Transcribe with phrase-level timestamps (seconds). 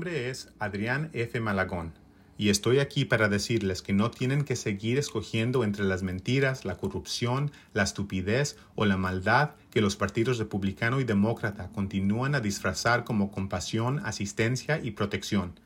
[0.00, 1.40] nombre es Adrián F.
[1.40, 1.92] Malagón
[2.38, 6.78] y estoy aquí para decirles que no tienen que seguir escogiendo entre las mentiras, la
[6.78, 13.04] corrupción, la estupidez o la maldad que los partidos republicano y demócrata continúan a disfrazar
[13.04, 15.60] como compasión, asistencia y protección.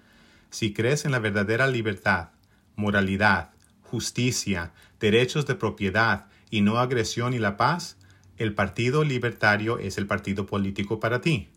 [0.50, 2.30] Si crees en la verdadera libertad,
[2.74, 3.50] moralidad,
[3.82, 7.98] justicia, derechos de propiedad y no agresión y la paz,
[8.36, 11.50] el Partido Libertario es el partido político para ti.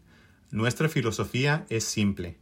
[0.52, 2.38] Nuestra filosofía es simple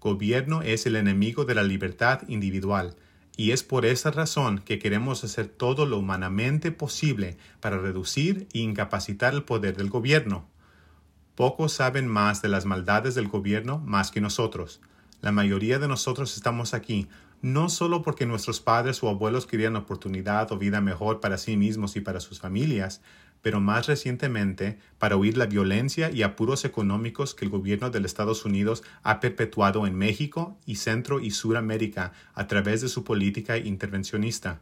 [0.00, 2.96] gobierno es el enemigo de la libertad individual,
[3.36, 8.58] y es por esa razón que queremos hacer todo lo humanamente posible para reducir e
[8.58, 10.48] incapacitar el poder del gobierno.
[11.34, 14.80] Pocos saben más de las maldades del gobierno más que nosotros.
[15.20, 17.08] La mayoría de nosotros estamos aquí
[17.42, 21.96] no solo porque nuestros padres o abuelos querían oportunidad o vida mejor para sí mismos
[21.96, 23.00] y para sus familias,
[23.42, 28.10] pero más recientemente para huir la violencia y apuros económicos que el gobierno de los
[28.10, 33.56] Estados Unidos ha perpetuado en México y Centro y Suramérica a través de su política
[33.56, 34.60] intervencionista.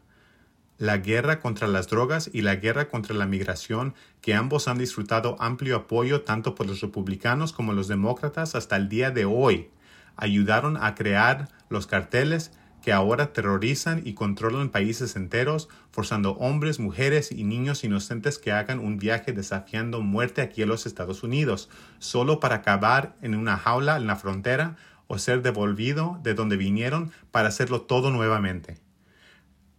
[0.78, 5.36] La guerra contra las drogas y la guerra contra la migración, que ambos han disfrutado
[5.40, 9.70] amplio apoyo tanto por los republicanos como los demócratas hasta el día de hoy,
[10.16, 17.32] ayudaron a crear los carteles que ahora terrorizan y controlan países enteros, forzando hombres, mujeres
[17.32, 22.40] y niños inocentes que hagan un viaje desafiando muerte aquí en los Estados Unidos, solo
[22.40, 24.76] para acabar en una jaula en la frontera
[25.06, 28.78] o ser devolvido de donde vinieron para hacerlo todo nuevamente.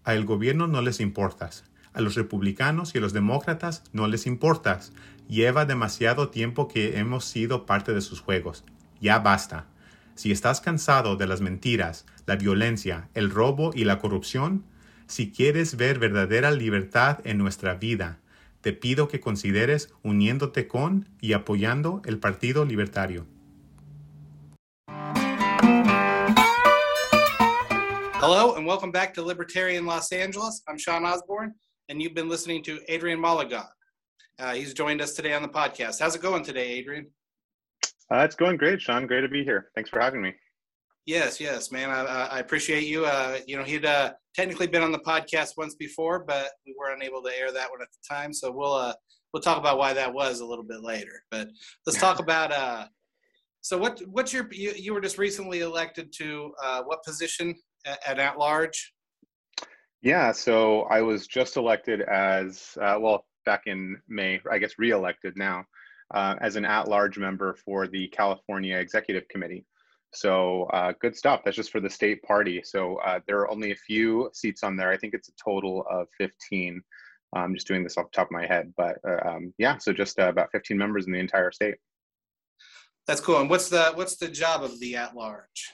[0.03, 1.65] A el gobierno no les importas.
[1.93, 4.91] A los republicanos y a los demócratas no les importas.
[5.27, 8.63] Lleva demasiado tiempo que hemos sido parte de sus juegos.
[8.99, 9.67] Ya basta.
[10.19, 14.65] Si estás cansado de las mentiras, la violencia, el robo y la corrupción,
[15.07, 18.19] si quieres ver verdadera libertad en nuestra vida,
[18.59, 23.27] te pido que consideres uniéndote con y apoyando el Partido Libertario.
[28.21, 30.61] Hello and welcome back to Libertarian Los Angeles.
[30.67, 31.55] I'm Sean Osborne,
[31.87, 33.69] and you've been listening to Adrian Malagon.
[34.37, 36.01] Uh, he's joined us today on the podcast.
[36.01, 37.07] How's it going today, Adrian?
[38.11, 39.05] Uh, it's going great, Sean.
[39.05, 39.69] Great to be here.
[39.75, 40.33] Thanks for having me.
[41.05, 41.89] Yes, yes, man.
[41.89, 43.05] I, I appreciate you.
[43.05, 46.93] Uh, you know, he'd uh, technically been on the podcast once before, but we were
[46.93, 48.33] unable to air that one at the time.
[48.33, 48.93] So we'll uh,
[49.33, 51.23] we'll talk about why that was a little bit later.
[51.31, 51.49] But
[51.85, 52.51] let's talk about.
[52.51, 52.87] Uh,
[53.61, 57.55] so what what's your you, you were just recently elected to uh, what position
[57.85, 58.93] at, at at large?
[60.01, 64.39] Yeah, so I was just elected as uh, well back in May.
[64.49, 65.65] I guess re-elected now
[66.13, 69.65] uh, as an at-large member for the California Executive Committee.
[70.13, 71.41] So uh, good stuff.
[71.43, 72.61] That's just for the state party.
[72.63, 74.91] So uh, there are only a few seats on there.
[74.91, 76.81] I think it's a total of 15.
[77.35, 79.77] I'm just doing this off the top of my head, but uh, um, yeah.
[79.77, 81.75] So just uh, about 15 members in the entire state.
[83.05, 83.39] That's cool.
[83.39, 85.73] And what's the what's the job of the at-large?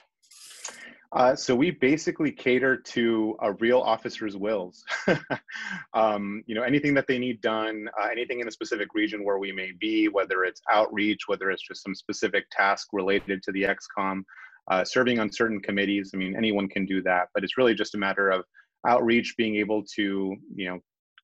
[1.15, 4.83] Uh, so we basically cater to a real officer's wills.
[5.93, 9.39] um, you know, anything that they need done, uh, anything in a specific region where
[9.39, 13.63] we may be, whether it's outreach, whether it's just some specific task related to the
[13.63, 14.23] ExCom,
[14.69, 16.11] uh, serving on certain committees.
[16.13, 18.43] I mean, anyone can do that, but it's really just a matter of
[18.85, 20.79] outreach, being able to, you know,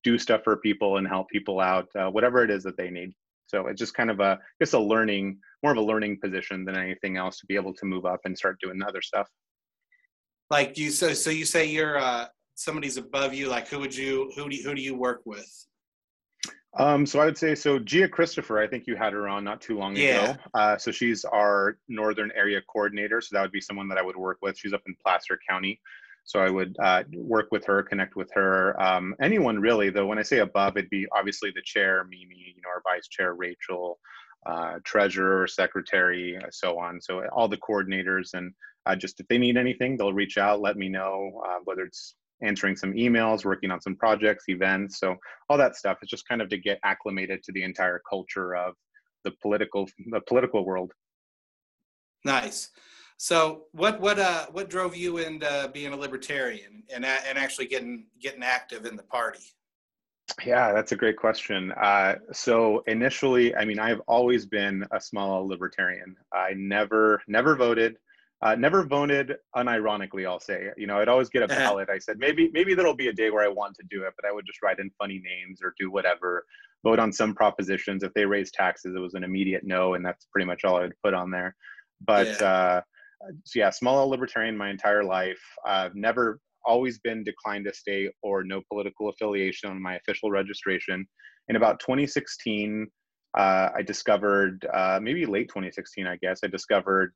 [0.05, 3.11] do stuff for people and help people out, uh, whatever it is that they need.
[3.47, 6.77] So it's just kind of a, just a learning, more of a learning position than
[6.77, 9.27] anything else to be able to move up and start doing other stuff
[10.51, 12.25] like you so so you say you're uh
[12.55, 15.65] somebody's above you like who would you who do you, who do you work with
[16.77, 17.79] um, so I would say so.
[17.79, 20.23] Gia Christopher, I think you had her on not too long yeah.
[20.23, 20.39] ago.
[20.53, 23.19] Uh, so she's our northern area coordinator.
[23.19, 24.57] So that would be someone that I would work with.
[24.57, 25.81] She's up in Placer County,
[26.23, 28.81] so I would uh, work with her, connect with her.
[28.81, 30.05] Um, anyone really, though.
[30.05, 33.33] When I say above, it'd be obviously the chair, Mimi, you know, our vice chair,
[33.33, 33.99] Rachel,
[34.45, 37.01] uh, treasurer, secretary, so on.
[37.01, 38.53] So all the coordinators and
[38.85, 42.15] uh, just if they need anything, they'll reach out, let me know, uh, whether it's
[42.41, 44.99] answering some emails, working on some projects, events.
[44.99, 45.15] So
[45.49, 48.73] all that stuff is just kind of to get acclimated to the entire culture of
[49.23, 50.91] the political the political world.
[52.25, 52.69] Nice.
[53.17, 58.07] So what what uh what drove you into being a libertarian and and actually getting
[58.19, 59.43] getting active in the party?
[60.45, 61.71] Yeah, that's a great question.
[61.73, 66.15] Uh, so initially, I mean, I've always been a small libertarian.
[66.33, 67.97] I never never voted.
[68.43, 70.69] Uh, never voted unironically, I'll say.
[70.75, 71.89] You know, I'd always get a ballot.
[71.91, 74.27] I said maybe maybe there'll be a day where I want to do it, but
[74.27, 76.45] I would just write in funny names or do whatever.
[76.83, 78.01] Vote on some propositions.
[78.01, 80.81] If they raise taxes, it was an immediate no, and that's pretty much all I
[80.81, 81.55] would put on there.
[82.03, 82.47] But yeah.
[82.47, 82.81] Uh,
[83.45, 85.41] so yeah, small libertarian my entire life.
[85.65, 91.07] I've never always been declined to state or no political affiliation on my official registration.
[91.47, 92.87] In about 2016,
[93.37, 97.13] uh, I discovered, uh, maybe late 2016, I guess, I discovered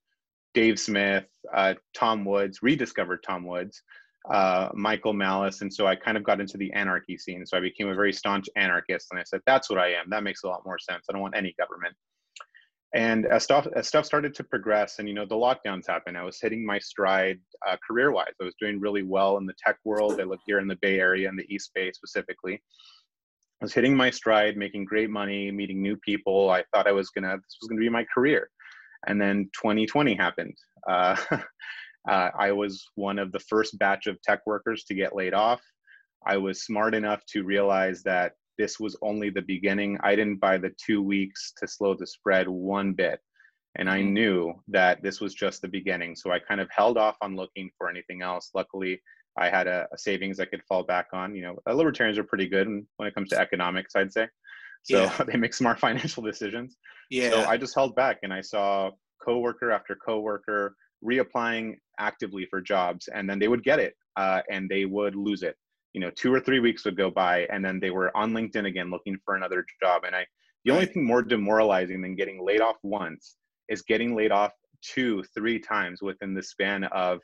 [0.56, 3.84] Dave Smith, uh, Tom Woods, rediscovered Tom Woods,
[4.32, 7.46] uh, Michael Malice, and so I kind of got into the anarchy scene.
[7.46, 10.10] So I became a very staunch anarchist, and I said, "That's what I am.
[10.10, 11.06] That makes a lot more sense.
[11.08, 11.96] I don't want any government."
[12.96, 16.24] And as stuff as stuff started to progress, and you know the lockdowns happened, I
[16.24, 18.34] was hitting my stride uh, career-wise.
[18.42, 20.20] I was doing really well in the tech world.
[20.20, 22.54] I lived here in the Bay Area, in the East Bay specifically.
[23.62, 26.50] I was hitting my stride, making great money, meeting new people.
[26.50, 28.50] I thought I was gonna this was gonna be my career,
[29.08, 30.56] and then 2020 happened.
[30.88, 31.16] Uh,
[32.10, 35.62] uh, I was one of the first batch of tech workers to get laid off.
[36.26, 39.98] I was smart enough to realize that this was only the beginning.
[40.02, 43.20] I didn't buy the two weeks to slow the spread one bit.
[43.78, 44.14] And I mm-hmm.
[44.14, 46.16] knew that this was just the beginning.
[46.16, 48.52] So I kind of held off on looking for anything else.
[48.54, 49.02] Luckily,
[49.38, 51.36] I had a, a savings I could fall back on.
[51.36, 54.28] You know, uh, libertarians are pretty good when it comes to economics, I'd say.
[54.86, 55.24] So yeah.
[55.28, 56.78] they make smart financial decisions.
[57.10, 57.32] Yeah.
[57.32, 58.92] So I just held back and I saw
[59.24, 64.70] coworker after coworker reapplying actively for jobs and then they would get it uh, and
[64.70, 65.56] they would lose it
[65.94, 68.68] you know two or three weeks would go by and then they were on linkedin
[68.68, 70.26] again looking for another job and i
[70.66, 73.38] the only thing more demoralizing than getting laid off once
[73.70, 77.22] is getting laid off two three times within the span of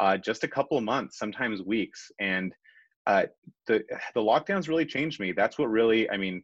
[0.00, 2.52] uh, just a couple of months sometimes weeks and
[3.06, 3.24] uh,
[3.66, 3.82] the
[4.14, 6.42] the lockdowns really changed me that's what really i mean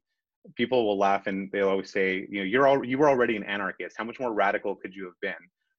[0.57, 3.45] people will laugh and they'll always say you know you're all you were already an
[3.45, 5.33] anarchist how much more radical could you have been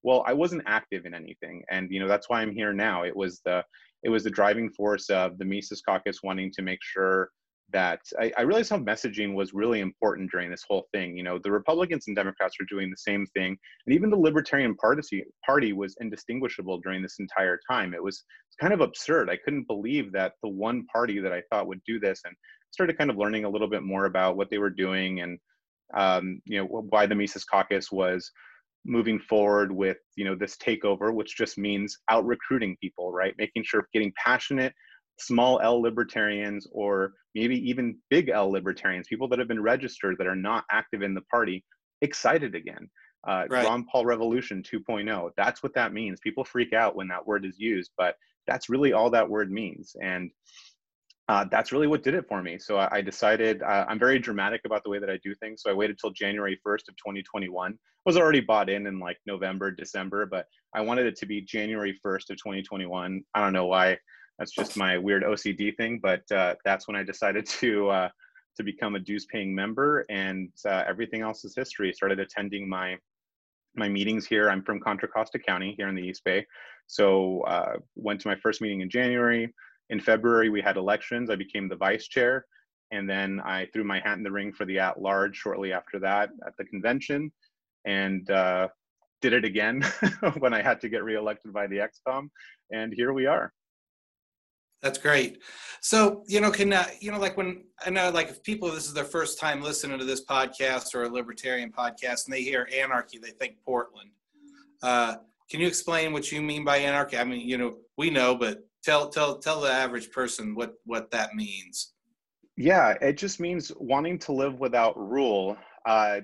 [0.04, 3.16] well i wasn't active in anything and you know that's why i'm here now it
[3.16, 3.64] was the
[4.04, 7.30] it was the driving force of the mises caucus wanting to make sure
[7.72, 11.18] that I, I, realized how messaging was really important during this whole thing.
[11.18, 14.76] You know, the Republicans and Democrats were doing the same thing, and even the Libertarian
[14.76, 17.94] Party party was indistinguishable during this entire time.
[17.94, 18.24] It was
[18.62, 19.30] kind of absurd.
[19.30, 22.36] I couldn't believe that the one party that I thought would do this, and
[22.76, 25.40] started kind of learning a little bit more about what they were doing and
[25.94, 28.30] um, you know why the Mises Caucus was
[28.86, 33.34] moving forward with you know this takeover which just means out recruiting people right?
[33.38, 34.74] Making sure getting passionate
[35.18, 40.28] small l libertarians or maybe even big l libertarians people that have been registered that
[40.28, 41.64] are not active in the party
[42.02, 42.90] excited again.
[43.28, 43.66] Uh, right.
[43.66, 46.20] ron paul revolution 2.0 that's what that means.
[46.20, 48.16] People freak out when that word is used but
[48.48, 49.96] that's really all that word means.
[50.02, 50.32] And
[51.28, 52.60] uh, that's really what did it for me.
[52.60, 55.64] So I, I decided uh, I'm very dramatic about the way that I do things.
[55.64, 57.72] So I waited till January 1st of 2021.
[57.72, 60.46] I was already bought in in like November, December, but
[60.76, 63.24] I wanted it to be January 1st of 2021.
[63.34, 63.98] I don't know why.
[64.38, 68.10] That's just my weird OCD thing, but uh, that's when I decided to uh,
[68.58, 71.92] to become a dues paying member, and uh, everything else is history.
[71.94, 72.98] Started attending my
[73.76, 74.50] my meetings here.
[74.50, 76.46] I'm from Contra Costa County here in the East Bay,
[76.86, 79.52] so uh, went to my first meeting in January
[79.90, 81.30] in February, we had elections.
[81.30, 82.46] I became the vice chair.
[82.92, 86.00] And then I threw my hat in the ring for the at large shortly after
[86.00, 87.32] that at the convention
[87.86, 88.68] and uh,
[89.22, 89.84] did it again
[90.40, 92.30] when I had to get reelected by the ExCom.
[92.72, 93.52] And here we are.
[94.82, 95.42] That's great.
[95.82, 98.86] So, you know, can, uh, you know, like when I know, like if people, this
[98.86, 102.70] is their first time listening to this podcast or a libertarian podcast and they hear
[102.76, 104.12] anarchy, they think Portland.
[104.84, 105.16] Uh,
[105.50, 107.18] can you explain what you mean by anarchy?
[107.18, 111.10] I mean, you know, we know, but tell tell tell the average person what what
[111.12, 111.94] that means.
[112.56, 116.22] Yeah it just means wanting to live without rule uh,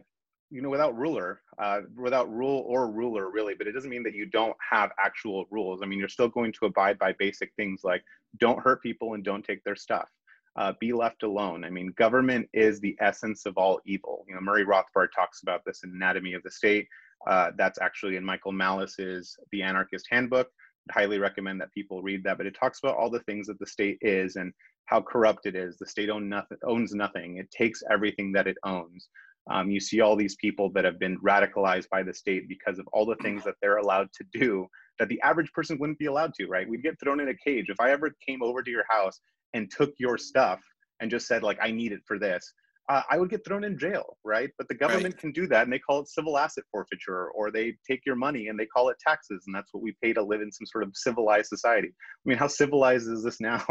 [0.50, 4.14] you know without ruler uh, without rule or ruler really but it doesn't mean that
[4.14, 5.82] you don't have actual rules.
[5.82, 8.04] I mean you're still going to abide by basic things like
[8.38, 10.08] don't hurt people and don't take their stuff
[10.58, 11.64] uh, be left alone.
[11.64, 14.24] I mean government is the essence of all evil.
[14.28, 16.88] You know murray rothbard talks about this in anatomy of the state.
[17.28, 20.50] Uh, that's actually in michael malice's the anarchist handbook
[20.92, 22.38] highly recommend that people read that.
[22.38, 24.54] But it talks about all the things that the state is and
[24.86, 25.78] how corrupt it is.
[25.78, 27.38] The state own nothing, owns nothing.
[27.38, 29.08] It takes everything that it owns.
[29.50, 32.88] Um, you see all these people that have been radicalized by the state because of
[32.94, 34.68] all the things that they're allowed to do
[35.00, 36.70] that the average person wouldn't be allowed to, right?
[36.70, 37.70] We'd get thrown in a cage.
[37.70, 39.20] If I ever came over to your house
[39.54, 40.60] and took your stuff
[41.00, 42.54] and just said, like, I need it for this,
[42.90, 44.50] uh, I would get thrown in jail, right?
[44.58, 45.18] But the government right.
[45.18, 48.48] can do that and they call it civil asset forfeiture, or they take your money
[48.48, 50.84] and they call it taxes, and that's what we pay to live in some sort
[50.84, 51.90] of civilized society.
[51.90, 53.64] I mean, how civilized is this now?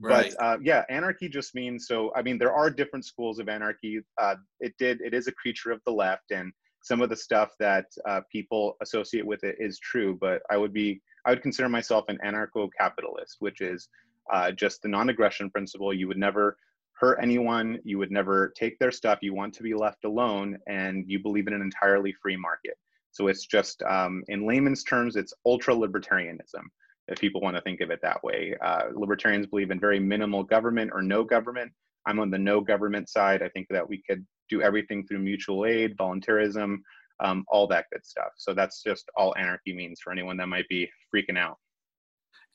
[0.00, 0.32] Right.
[0.38, 2.10] But uh, yeah, anarchy just means so.
[2.16, 4.00] I mean, there are different schools of anarchy.
[4.20, 5.00] Uh, it did.
[5.02, 8.76] It is a creature of the left, and some of the stuff that uh, people
[8.82, 10.16] associate with it is true.
[10.18, 13.88] But I would be, I would consider myself an anarcho-capitalist, which is
[14.32, 15.92] uh, just the non-aggression principle.
[15.92, 16.56] You would never
[17.00, 21.04] hurt anyone, you would never take their stuff, you want to be left alone, and
[21.08, 22.74] you believe in an entirely free market.
[23.10, 26.64] So it's just, um, in layman's terms, it's ultra libertarianism,
[27.08, 28.54] if people want to think of it that way.
[28.62, 31.72] Uh, libertarians believe in very minimal government or no government.
[32.06, 33.42] I'm on the no government side.
[33.42, 36.82] I think that we could do everything through mutual aid, voluntarism,
[37.20, 38.32] um, all that good stuff.
[38.36, 41.56] So that's just all anarchy means for anyone that might be freaking out.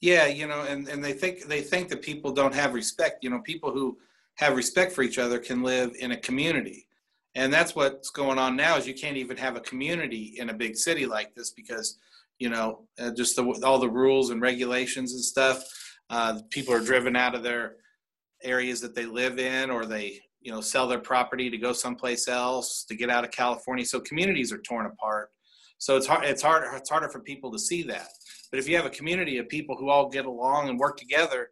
[0.02, 3.24] Yeah, you know, and, and they think they think that people don't have respect.
[3.24, 3.98] You know, people who
[4.36, 6.88] have respect for each other can live in a community.
[7.36, 10.54] And that's what's going on now is you can't even have a community in a
[10.54, 11.98] big city like this because,
[12.40, 15.64] you know, uh, just the, all the rules and regulations and stuff.
[16.10, 17.76] Uh, people are driven out of their
[18.44, 22.28] areas that they live in or they you know sell their property to go someplace
[22.28, 23.84] else to get out of California.
[23.84, 25.32] So communities are torn apart.
[25.80, 26.26] So it's hard.
[26.26, 26.64] It's hard.
[26.76, 28.08] It's harder for people to see that.
[28.52, 31.50] But if you have a community of people who all get along and work together,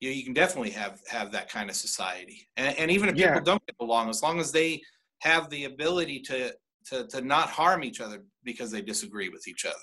[0.00, 2.48] you, you can definitely have have that kind of society.
[2.56, 3.28] And, and even if yeah.
[3.28, 4.82] people don't get along, as long as they
[5.20, 6.52] have the ability to
[6.86, 9.76] to to not harm each other because they disagree with each other.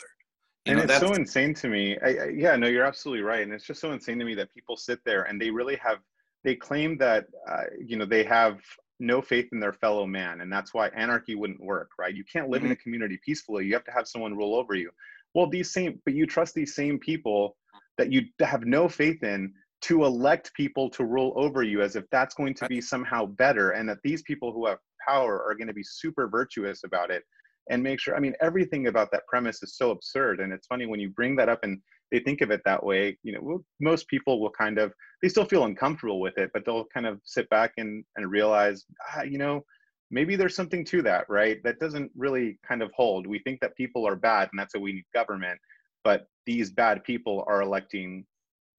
[0.65, 1.97] You and know, it's so insane to me.
[2.03, 3.41] I, I, yeah, no, you're absolutely right.
[3.41, 6.00] And it's just so insane to me that people sit there and they really have
[6.43, 8.59] they claim that uh, you know they have
[9.00, 12.50] no faith in their fellow man and that's why anarchy wouldn't work right you can't
[12.50, 12.71] live mm-hmm.
[12.71, 14.89] in a community peacefully you have to have someone rule over you
[15.36, 17.55] well these same but you trust these same people
[17.97, 22.03] that you have no faith in to elect people to rule over you as if
[22.12, 25.67] that's going to be somehow better and that these people who have power are going
[25.67, 27.24] to be super virtuous about it
[27.69, 30.86] and make sure i mean everything about that premise is so absurd and it's funny
[30.86, 31.79] when you bring that up and
[32.12, 34.91] they think of it that way you know most people will kind of
[35.22, 38.86] they still feel uncomfortable with it but they'll kind of sit back and and realize
[39.15, 39.62] ah, you know
[40.10, 41.62] maybe there's something to that right?
[41.65, 43.27] That doesn't really kind of hold.
[43.27, 45.60] We think that people are bad and that's why we need government
[46.07, 48.25] but these bad people are electing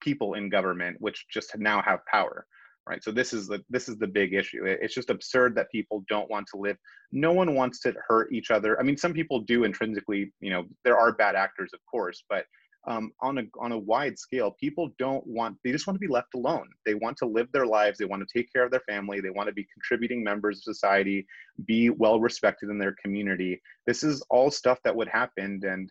[0.00, 2.47] people in government which just now have power
[2.88, 3.05] right?
[3.05, 4.64] So this is the this is the big issue.
[4.64, 6.78] It's just absurd that people don't want to live.
[7.12, 8.81] No one wants to hurt each other.
[8.81, 12.47] I mean some people do intrinsically you know there are bad actors of course but
[12.87, 16.12] um, on a on a wide scale people don't want they just want to be
[16.12, 16.69] left alone.
[16.87, 17.99] They want to live their lives.
[17.99, 19.21] They want to take care of their family.
[19.21, 21.26] They want to be contributing members of society
[21.67, 23.61] be well respected in their community.
[23.87, 25.90] This is all stuff that would happen and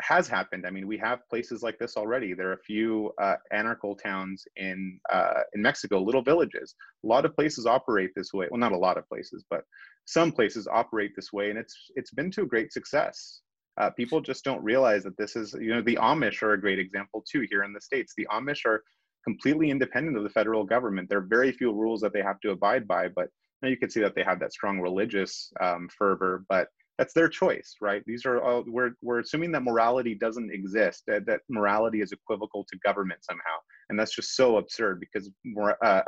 [0.00, 0.66] has happened.
[0.66, 2.34] I mean we have places like this already.
[2.34, 6.74] There are a few uh, anarchal towns in uh, in mexico little villages.
[7.04, 8.48] A lot of places operate this way.
[8.50, 9.64] Well not a lot of places but
[10.04, 13.40] some places operate this way and it's it's been to a great success.
[13.78, 16.78] Uh, people just don't realize that this is, you know, the Amish are a great
[16.78, 18.12] example too here in the States.
[18.16, 18.82] The Amish are
[19.24, 21.08] completely independent of the federal government.
[21.08, 23.28] There are very few rules that they have to abide by, but
[23.62, 26.68] you, know, you can see that they have that strong religious um, fervor, but
[26.98, 28.02] that's their choice, right?
[28.06, 32.64] These are all, we're, we're assuming that morality doesn't exist, that, that morality is equivocal
[32.70, 33.56] to government somehow.
[33.88, 36.02] And that's just so absurd because, more, uh,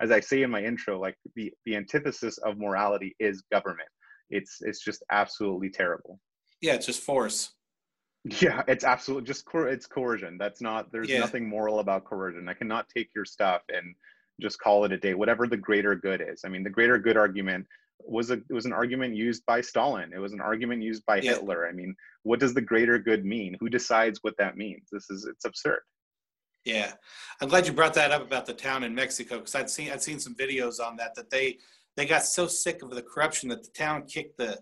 [0.00, 3.88] as I say in my intro, like the, the antithesis of morality is government.
[4.30, 6.20] It's, it's just absolutely terrible.
[6.60, 7.52] Yeah, it's just force.
[8.40, 10.36] Yeah, it's absolutely just co- it's coercion.
[10.36, 11.20] That's not there's yeah.
[11.20, 12.48] nothing moral about coercion.
[12.48, 13.94] I cannot take your stuff and
[14.40, 15.14] just call it a day.
[15.14, 16.42] Whatever the greater good is.
[16.44, 17.66] I mean, the greater good argument
[18.00, 20.12] was a it was an argument used by Stalin.
[20.12, 21.32] It was an argument used by yeah.
[21.32, 21.66] Hitler.
[21.66, 23.56] I mean, what does the greater good mean?
[23.60, 24.88] Who decides what that means?
[24.90, 25.80] This is it's absurd.
[26.64, 26.92] Yeah,
[27.40, 30.02] I'm glad you brought that up about the town in Mexico because I'd seen I'd
[30.02, 31.58] seen some videos on that that they
[31.96, 34.58] they got so sick of the corruption that the town kicked the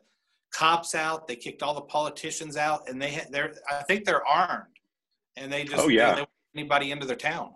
[0.53, 1.27] cops out.
[1.27, 4.79] They kicked all the politicians out, and they they're I think they're armed,
[5.37, 7.53] and they oh, just oh yeah they anybody into their town.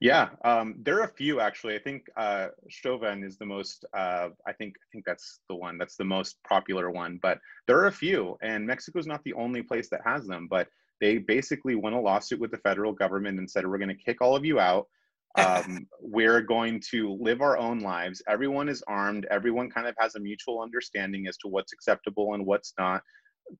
[0.00, 1.74] Yeah, um, there are a few actually.
[1.74, 3.84] I think uh, Cherán is the most.
[3.94, 7.18] Uh, I think I think that's the one that's the most popular one.
[7.20, 10.48] But there are a few, and Mexico's not the only place that has them.
[10.48, 10.68] But
[11.02, 14.22] they basically won a lawsuit with the federal government and said, "We're going to kick
[14.22, 14.86] all of you out
[15.36, 18.22] um, we're going to live our own lives.
[18.28, 19.26] Everyone is armed.
[19.30, 23.02] Everyone kind of has a mutual understanding as to what's acceptable and what's not.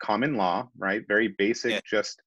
[0.02, 1.02] Common law, right?
[1.06, 1.80] Very basic, yeah.
[1.88, 2.20] just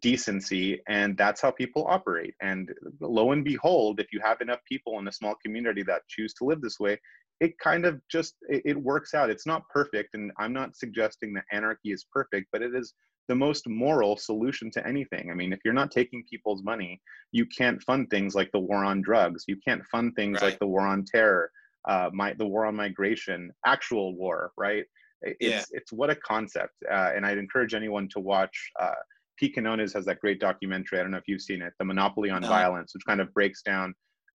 [0.00, 0.80] decency.
[0.88, 2.34] And that's how people operate.
[2.40, 6.34] And lo and behold, if you have enough people in a small community that choose
[6.34, 6.98] to live this way,
[7.40, 9.30] it kind of just it, it works out.
[9.30, 10.14] It's not perfect.
[10.14, 12.94] And I'm not suggesting that anarchy is perfect, but it is
[13.28, 15.30] the most moral solution to anything.
[15.30, 17.00] I mean, if you're not taking people's money,
[17.32, 19.44] you can't fund things like the war on drugs.
[19.48, 20.50] You can't fund things right.
[20.50, 21.50] like the war on terror,
[21.88, 24.84] uh, my, the war on migration, actual war, right?
[25.22, 25.62] It's, yeah.
[25.72, 26.74] it's what a concept.
[26.90, 28.70] Uh, and I'd encourage anyone to watch.
[28.80, 28.92] Uh,
[29.36, 30.98] Pete Quinones has that great documentary.
[30.98, 32.48] I don't know if you've seen it, The Monopoly on no.
[32.48, 33.94] Violence, which kind of breaks down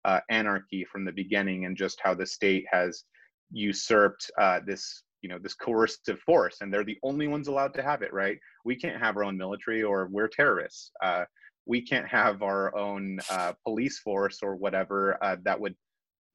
[0.06, 3.04] uh, anarchy from the beginning and just how the state has
[3.52, 7.82] usurped uh, this you know this coercive force and they're the only ones allowed to
[7.82, 11.26] have it right we can't have our own military or we're terrorists uh,
[11.66, 15.76] we can't have our own uh, police force or whatever uh, that would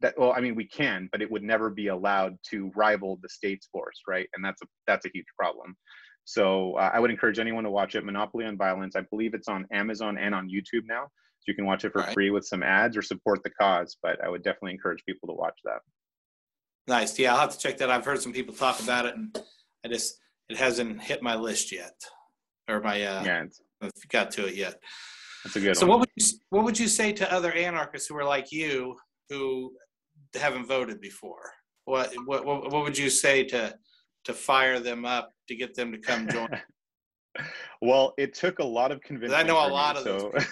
[0.00, 3.28] that well i mean we can but it would never be allowed to rival the
[3.28, 5.76] state's force right and that's a that's a huge problem
[6.25, 9.49] so uh, i would encourage anyone to watch it monopoly on violence i believe it's
[9.49, 12.14] on amazon and on youtube now so you can watch it for right.
[12.14, 15.35] free with some ads or support the cause but i would definitely encourage people to
[15.35, 15.81] watch that
[16.88, 17.19] Nice.
[17.19, 17.91] Yeah, I'll have to check that.
[17.91, 19.38] I've heard some people talk about it, and
[19.85, 21.95] I just it hasn't hit my list yet,
[22.69, 23.45] or my uh, yeah,
[24.11, 24.75] got to it yet.
[25.45, 25.76] That's a good.
[25.76, 25.91] So one.
[25.91, 28.97] what would you what would you say to other anarchists who are like you
[29.31, 29.73] who
[30.35, 31.52] haven't voted before?
[31.85, 33.75] What what what, what would you say to
[34.25, 36.49] to fire them up to get them to come join?
[37.83, 39.37] well, it took a lot of convincing.
[39.37, 40.45] I know a lot me, of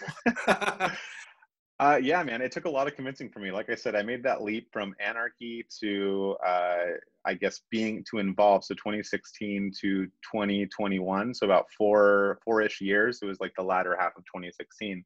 [0.47, 0.91] so.
[1.81, 3.50] uh, yeah, man, it took a lot of convincing for me.
[3.50, 6.85] Like I said, I made that leap from anarchy to, uh,
[7.25, 8.65] I guess, being to involved.
[8.65, 13.21] So 2016 to 2021, so about four four-ish years.
[13.23, 15.05] It was like the latter half of 2016.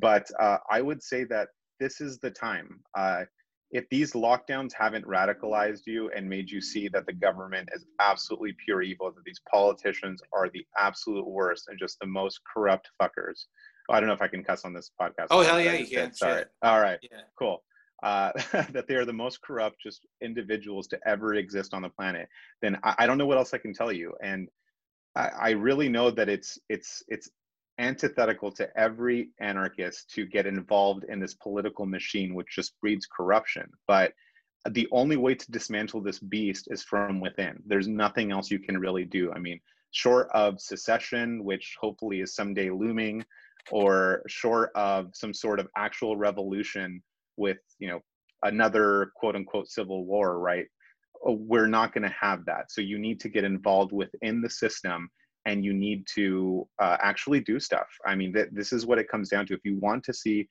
[0.00, 2.80] But uh, I would say that this is the time.
[3.72, 8.54] If these lockdowns haven't radicalized you and made you see that the government is absolutely
[8.64, 13.46] pure evil, that these politicians are the absolute worst and just the most corrupt fuckers.
[13.90, 15.28] I don't know if I can cuss on this podcast.
[15.30, 16.14] Oh hell yeah, you can.
[16.14, 16.44] Sorry.
[16.62, 16.98] All right.
[17.02, 17.22] Yeah.
[17.38, 17.62] Cool.
[18.02, 18.32] Uh,
[18.70, 22.28] that they are the most corrupt just individuals to ever exist on the planet.
[22.60, 24.14] Then I, I don't know what else I can tell you.
[24.22, 24.48] And
[25.14, 27.30] I, I really know that it's it's it's
[27.78, 33.68] antithetical to every anarchist to get involved in this political machine, which just breeds corruption.
[33.86, 34.12] But
[34.70, 37.62] the only way to dismantle this beast is from within.
[37.66, 39.32] There's nothing else you can really do.
[39.32, 39.60] I mean,
[39.90, 43.24] short of secession, which hopefully is someday looming,
[43.70, 47.02] or short of some sort of actual revolution
[47.36, 48.00] with, you know,
[48.42, 50.66] another quote unquote civil war, right?
[51.24, 52.70] We're not going to have that.
[52.70, 55.08] So you need to get involved within the system
[55.46, 57.88] and you need to uh, actually do stuff.
[58.06, 59.54] I mean, th- this is what it comes down to.
[59.54, 60.48] If you want to see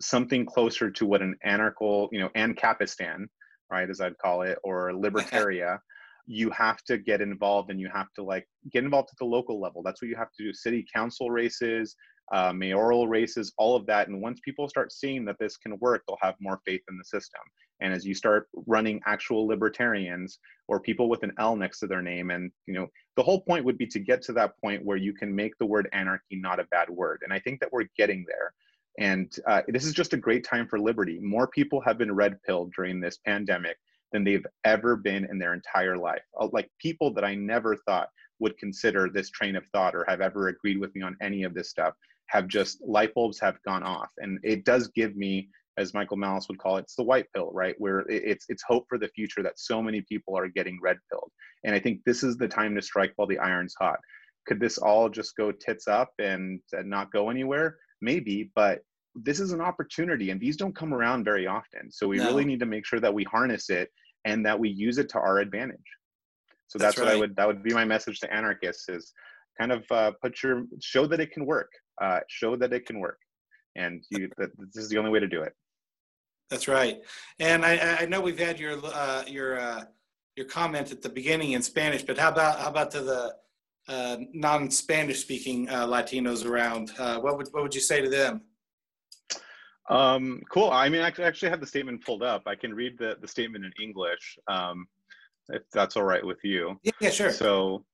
[0.00, 3.26] something closer to what an anarchal, you know, Ancapistan,
[3.70, 5.78] right, as I'd call it, or libertaria,
[6.26, 9.60] you have to get involved and you have to like get involved at the local
[9.60, 9.82] level.
[9.82, 10.52] That's what you have to do.
[10.52, 11.96] City council races,
[12.32, 14.08] uh, mayoral races, all of that.
[14.08, 17.04] And once people start seeing that this can work, they'll have more faith in the
[17.04, 17.40] system.
[17.80, 22.02] And as you start running actual libertarians or people with an L next to their
[22.02, 24.96] name, and you know, the whole point would be to get to that point where
[24.96, 27.20] you can make the word anarchy not a bad word.
[27.24, 28.52] And I think that we're getting there.
[28.98, 31.18] And uh, this is just a great time for liberty.
[31.20, 33.76] More people have been red pilled during this pandemic
[34.12, 36.22] than they've ever been in their entire life.
[36.38, 38.08] Uh, like people that I never thought
[38.40, 41.54] would consider this train of thought or have ever agreed with me on any of
[41.54, 41.94] this stuff
[42.30, 44.10] have just light bulbs have gone off.
[44.18, 47.50] And it does give me as Michael Malice would call it, it's the white pill,
[47.52, 47.74] right?
[47.78, 51.30] Where it's it's hope for the future that so many people are getting red pilled.
[51.64, 53.98] And I think this is the time to strike while the iron's hot.
[54.46, 57.78] Could this all just go tits up and, not go anywhere?
[58.00, 58.80] Maybe, but
[59.14, 61.90] this is an opportunity and these don't come around very often.
[61.90, 62.26] So we no.
[62.26, 63.90] really need to make sure that we harness it
[64.24, 65.78] and that we use it to our advantage.
[66.68, 67.06] So that's, that's right.
[67.06, 69.12] what I would that would be my message to anarchists is
[69.58, 71.70] kind of uh, put your show that it can work.
[72.00, 73.18] Uh, show that it can work
[73.76, 75.54] and you that this is the only way to do it
[76.50, 77.00] that's right.
[77.38, 79.84] And I, I know we've had your uh, your uh,
[80.36, 83.34] your comment at the beginning in Spanish, but how about how about to the
[83.88, 86.92] uh, non-Spanish speaking uh, Latinos around?
[86.98, 88.42] Uh, what would what would you say to them?
[89.88, 90.70] Um, cool.
[90.70, 92.42] I mean, I actually have the statement pulled up.
[92.46, 94.88] I can read the the statement in English, um,
[95.50, 96.80] if that's all right with you.
[96.82, 97.30] Yeah, yeah sure.
[97.30, 97.84] So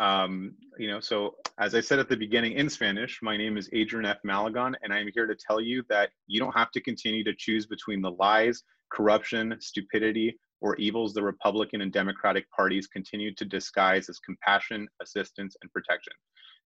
[0.00, 3.68] um, you know, so as I said at the beginning in Spanish, my name is
[3.72, 4.18] Adrian F.
[4.24, 7.66] Malagon, and I'm here to tell you that you don't have to continue to choose
[7.66, 14.08] between the lies, corruption, stupidity, or evils the Republican and Democratic parties continue to disguise
[14.08, 16.12] as compassion, assistance, and protection.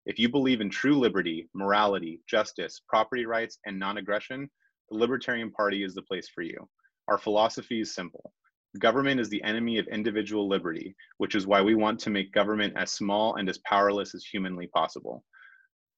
[0.07, 4.48] If you believe in true liberty, morality, justice, property rights, and non aggression,
[4.90, 6.68] the Libertarian Party is the place for you.
[7.09, 8.33] Our philosophy is simple
[8.76, 12.74] Government is the enemy of individual liberty, which is why we want to make government
[12.76, 15.24] as small and as powerless as humanly possible.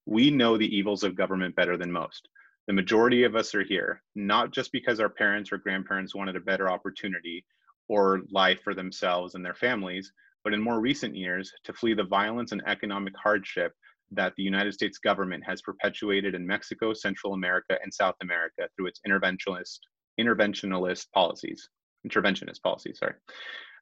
[0.05, 2.29] We know the evils of government better than most.
[2.67, 6.39] The majority of us are here, not just because our parents or grandparents wanted a
[6.39, 7.45] better opportunity
[7.89, 10.13] or life for themselves and their families,
[10.45, 13.73] but in more recent years to flee the violence and economic hardship
[14.11, 18.87] that the United States government has perpetuated in Mexico, Central America, and South America through
[18.87, 19.79] its interventionist,
[20.17, 21.69] interventionalist policies
[22.07, 23.13] interventionist policy, sorry.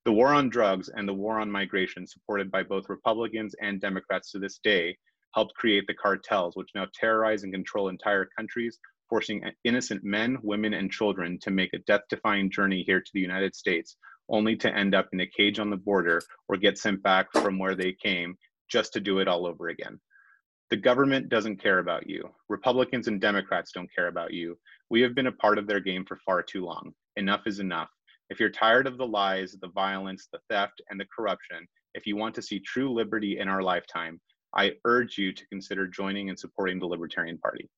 [0.05, 4.31] The war on drugs and the war on migration, supported by both Republicans and Democrats
[4.31, 4.97] to this day,
[5.35, 8.79] helped create the cartels, which now terrorize and control entire countries,
[9.09, 13.19] forcing innocent men, women, and children to make a death defying journey here to the
[13.19, 13.97] United States,
[14.29, 17.59] only to end up in a cage on the border or get sent back from
[17.59, 18.37] where they came
[18.69, 19.99] just to do it all over again.
[20.69, 22.29] The government doesn't care about you.
[22.47, 24.57] Republicans and Democrats don't care about you.
[24.91, 26.93] We have been a part of their game for far too long.
[27.15, 27.89] Enough is enough.
[28.29, 32.15] If you're tired of the lies, the violence, the theft, and the corruption, if you
[32.15, 34.19] want to see true liberty in our lifetime,
[34.55, 37.69] I urge you to consider joining and supporting the Libertarian Party.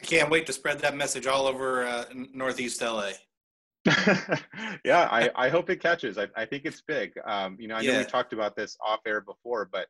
[0.00, 3.10] I can't wait to spread that message all over uh, Northeast LA.
[4.84, 6.18] yeah, I, I hope it catches.
[6.18, 7.12] I, I think it's big.
[7.26, 7.98] Um, you know, I know Yeah.
[7.98, 9.86] we talked about this off air before, but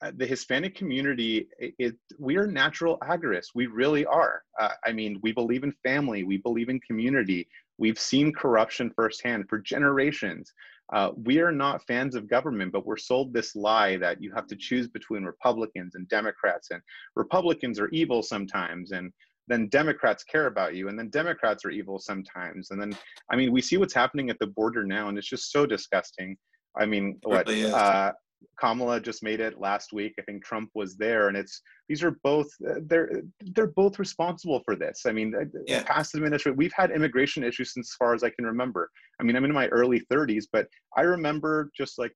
[0.00, 3.48] uh, the Hispanic community, it, it we are natural agorists.
[3.54, 4.42] We really are.
[4.60, 6.22] Uh, I mean, we believe in family.
[6.22, 7.48] We believe in community.
[7.78, 10.52] We've seen corruption firsthand for generations.
[10.92, 14.46] Uh, we are not fans of government, but we're sold this lie that you have
[14.46, 16.80] to choose between Republicans and Democrats, and
[17.14, 19.12] Republicans are evil sometimes, and
[19.48, 22.96] then Democrats care about you, and then Democrats are evil sometimes, and then
[23.30, 26.36] I mean, we see what's happening at the border now, and it's just so disgusting.
[26.78, 28.12] I mean, what really uh,
[28.60, 30.14] Kamala just made it last week.
[30.18, 33.22] I think Trump was there, and it's these are both uh, they're
[33.54, 35.02] they're both responsible for this.
[35.06, 35.82] I mean, uh, Yeah.
[35.84, 38.90] past administration, we've had immigration issues since as far as I can remember.
[39.20, 42.12] I mean, I'm in my early 30s, but I remember just like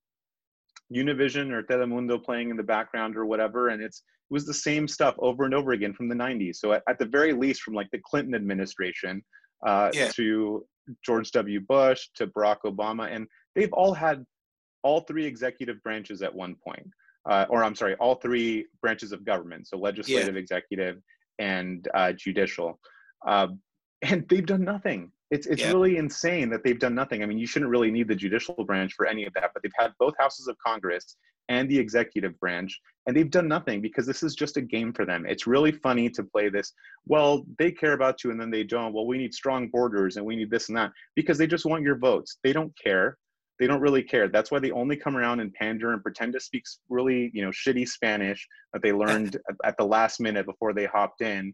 [0.93, 4.87] Univision or Telemundo playing in the background or whatever, and it's it was the same
[4.87, 6.55] stuff over and over again from the 90s.
[6.57, 9.23] So at, at the very least, from like the Clinton administration
[9.65, 10.09] uh, Yeah.
[10.15, 10.65] to
[11.05, 11.59] George W.
[11.61, 14.25] Bush to Barack Obama, and they've all had
[14.83, 16.87] all three executive branches at one point,
[17.29, 20.97] uh, or I'm sorry, all three branches of government, so legislative, executive,
[21.39, 22.79] and uh, judicial,
[23.27, 23.47] uh,
[24.01, 25.11] and they've done nothing.
[25.31, 25.71] It's it's Yeah.
[25.71, 27.23] really insane that they've done nothing.
[27.23, 29.71] I mean, you shouldn't really need the judicial branch for any of that, but they've
[29.77, 31.15] had both houses of Congress
[31.49, 35.05] and the executive branch, and they've done nothing because this is just a game for
[35.05, 35.25] them.
[35.25, 36.73] It's really funny to play this.
[37.05, 38.93] Well, they care about you, and then they don't.
[38.93, 41.83] Well, we need strong borders, and we need this and that because they just want
[41.83, 42.37] your votes.
[42.43, 43.17] They don't care
[43.63, 44.27] they don't really care.
[44.27, 47.49] That's why they only come around and pander and pretend to speak really, you know,
[47.49, 51.53] shitty Spanish that they learned at- the last minute before they hopped in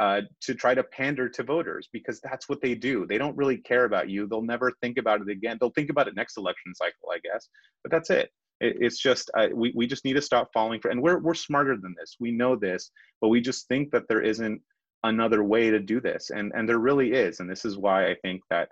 [0.00, 3.06] uh, to try to pander to voters because that's what they do.
[3.06, 4.26] They don't really care about you.
[4.26, 5.58] They'll never think about it again.
[5.60, 7.50] They'll think about it next election cycle, I guess.
[7.84, 8.30] But that's it.
[8.60, 10.90] it it's just uh, we we just need to stop falling for.
[10.90, 12.16] And we're we're smarter than this.
[12.18, 14.58] We know this, but we just think that there isn't
[15.04, 17.40] another way to do this, and and there really is.
[17.40, 18.70] And this is why I think that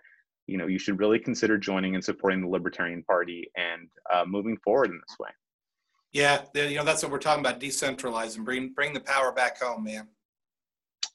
[0.51, 4.57] you know you should really consider joining and supporting the libertarian party and uh, moving
[4.65, 5.31] forward in this way.
[6.13, 9.61] Yeah, you know that's what we're talking about: decentralize and bring bring the power back
[9.61, 10.09] home, man.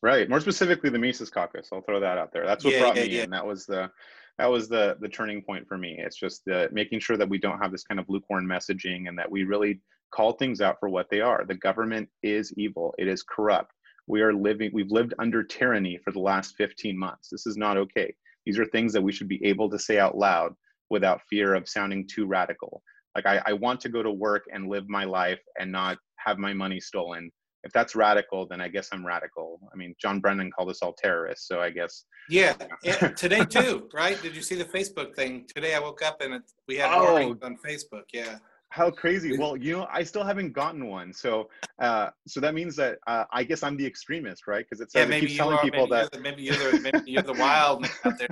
[0.02, 2.46] right more specifically the mises caucus i'll throw that out there.
[2.46, 3.24] That's what Yeah, brought yeah, me yeah.
[3.24, 3.30] in.
[3.32, 3.90] That was the
[4.38, 5.96] that was the the turning point for me.
[6.00, 9.18] It's just the making sure that we don't have this kind of lukewarm messaging and
[9.18, 11.44] that we really call things out for what they are.
[11.46, 12.94] The government is evil.
[12.98, 13.74] It is corrupt.
[14.08, 17.30] We are living we've lived under tyranny for the last 15 months.
[17.30, 18.14] This is not okay
[18.46, 20.54] these are things that we should be able to say out loud
[20.90, 22.82] without fear of sounding too radical
[23.16, 26.38] like I, I want to go to work and live my life and not have
[26.38, 27.32] my money stolen
[27.64, 30.94] if that's radical then i guess i'm radical i mean john brennan called us all
[30.94, 32.54] terrorists so i guess Yeah,
[32.84, 34.20] yeah, today too, right?
[34.22, 35.76] Did you see the Facebook thing today?
[35.76, 37.04] I woke up and it, we had Oh.
[37.04, 38.08] warnings on Facebook.
[38.14, 38.40] Yeah,
[38.76, 42.76] how crazy well you know i still haven't gotten one so uh so that means
[42.76, 45.06] that uh, i guess i'm the extremist right because it yeah.
[45.06, 45.64] says it keeps telling are.
[45.64, 48.28] people Maybe that you're the, maybe you're the maybe you're the wild man out there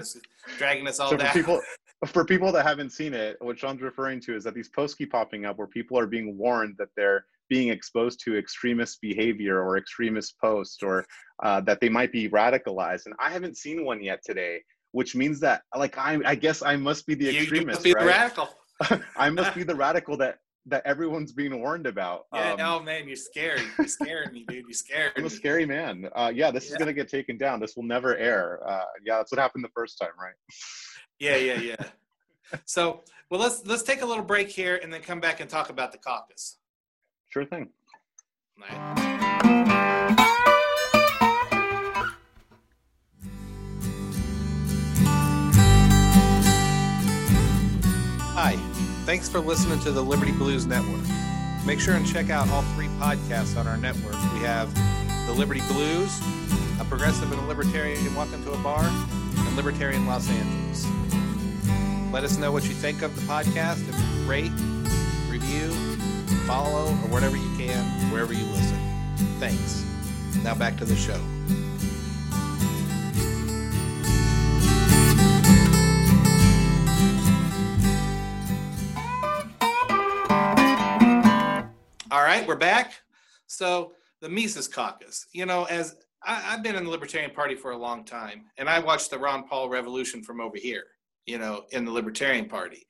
[0.57, 1.33] dragging us all so for down.
[1.33, 1.61] people
[2.07, 5.13] for people that haven't seen it what sean's referring to is that these posts keep
[5.13, 9.77] popping up where people are being warned that they're being exposed to extremist behavior or
[9.77, 11.05] extremist posts or
[11.43, 15.39] uh, that they might be radicalized and i haven't seen one yet today which means
[15.39, 18.01] that like i i guess i must be the you, you extremist must be right
[18.01, 18.49] the radical.
[19.17, 23.05] I must be the radical that that everyone's being warned about Yeah, Um, oh man,
[23.07, 23.61] you're scary.
[23.77, 24.65] You're scaring me, dude.
[24.65, 25.11] You're scared.
[25.17, 26.09] I'm a scary man.
[26.15, 27.59] Uh, yeah, this is gonna get taken down.
[27.59, 28.61] This will never air.
[28.65, 30.35] Uh, yeah, that's what happened the first time, right?
[31.19, 32.59] Yeah, yeah, yeah.
[32.65, 35.69] So, well, let's let's take a little break here and then come back and talk
[35.69, 36.57] about the caucus.
[37.29, 37.69] Sure thing.
[49.05, 51.05] Thanks for listening to the Liberty Blues Network.
[51.65, 54.13] Make sure and check out all three podcasts on our network.
[54.33, 54.73] We have
[55.27, 56.19] the Liberty Blues,
[56.79, 60.87] a progressive and a libertarian walk into a bar, and Libertarian Los Angeles.
[62.13, 64.51] Let us know what you think of the podcast and rate,
[65.29, 65.71] review,
[66.45, 68.77] follow, or whatever you can wherever you listen.
[69.39, 69.83] Thanks.
[70.43, 71.19] Now back to the show.
[82.43, 82.93] Right, we're back.
[83.47, 85.27] So the Mises Caucus.
[85.33, 88.69] You know, as I, I've been in the Libertarian Party for a long time, and
[88.69, 90.83] I watched the Ron Paul revolution from over here.
[91.25, 92.85] You know, in the Libertarian Party.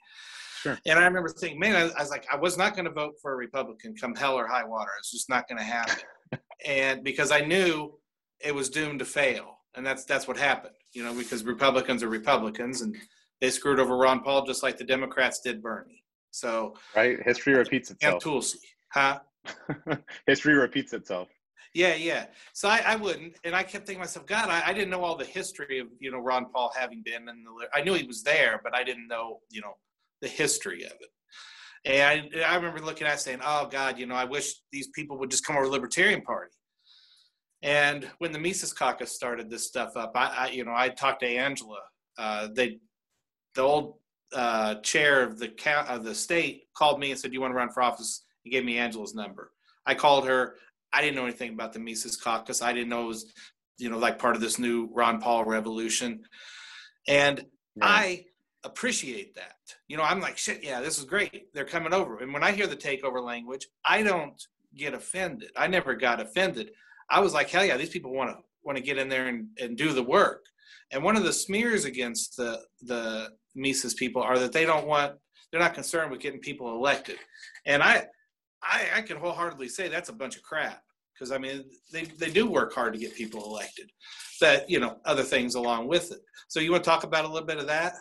[0.61, 0.79] Sure.
[0.87, 3.13] And I remember thinking, man, I, I was like, I was not going to vote
[3.21, 4.89] for a Republican come hell or high water.
[4.97, 5.99] It's just not going to happen.
[6.65, 7.99] and because I knew
[8.39, 10.73] it was doomed to fail, and that's that's what happened.
[10.93, 12.95] You know, because Republicans are Republicans, and
[13.39, 16.03] they screwed over Ron Paul just like the Democrats did Bernie.
[16.31, 17.21] So Right?
[17.21, 18.23] History repeats and itself.
[18.23, 18.59] Tulsi,
[18.91, 19.19] huh?
[20.27, 21.29] History repeats itself.
[21.73, 22.27] Yeah, yeah.
[22.53, 25.03] So I, I wouldn't, and I kept thinking to myself, God, I, I, didn't know
[25.03, 27.67] all the history of you know Ron Paul having been in the.
[27.73, 29.73] I knew he was there, but I didn't know you know
[30.21, 31.09] the history of it.
[31.85, 35.17] And I, I remember looking at saying, "Oh God, you know, I wish these people
[35.17, 36.51] would just come over to Libertarian Party."
[37.63, 41.21] And when the Mises Caucus started this stuff up, I, I you know I talked
[41.21, 41.79] to Angela.
[42.19, 42.77] Uh, they,
[43.55, 43.95] the old
[44.31, 45.51] uh, chair of the
[45.89, 48.49] of the state called me and said, "Do you want to run for office?" He
[48.49, 49.51] gave me Angela's number.
[49.85, 50.55] I called her.
[50.91, 52.61] I didn't know anything about the Mises Caucus.
[52.61, 53.33] I didn't know it was,
[53.77, 56.23] you know, like part of this new Ron Paul revolution.
[57.07, 57.45] And
[57.81, 58.25] I
[58.63, 59.55] appreciate that.
[59.87, 61.53] You know, I'm like, shit, yeah, this is great.
[61.53, 62.19] They're coming over.
[62.19, 64.41] And when I hear the takeover language, I don't
[64.75, 65.49] get offended.
[65.55, 66.71] I never got offended.
[67.09, 69.47] I was like, hell yeah, these people want to want to get in there and,
[69.59, 70.45] and do the work.
[70.91, 75.15] And one of the smears against the the Mises people are that they don't want
[75.51, 77.17] they're not concerned with getting people elected.
[77.65, 78.07] And I
[78.63, 80.81] I, I can wholeheartedly say that's a bunch of crap
[81.13, 83.91] because I mean they, they do work hard to get people elected.
[84.41, 86.19] That you know other things along with it.
[86.47, 87.95] So you want to talk about a little bit of that?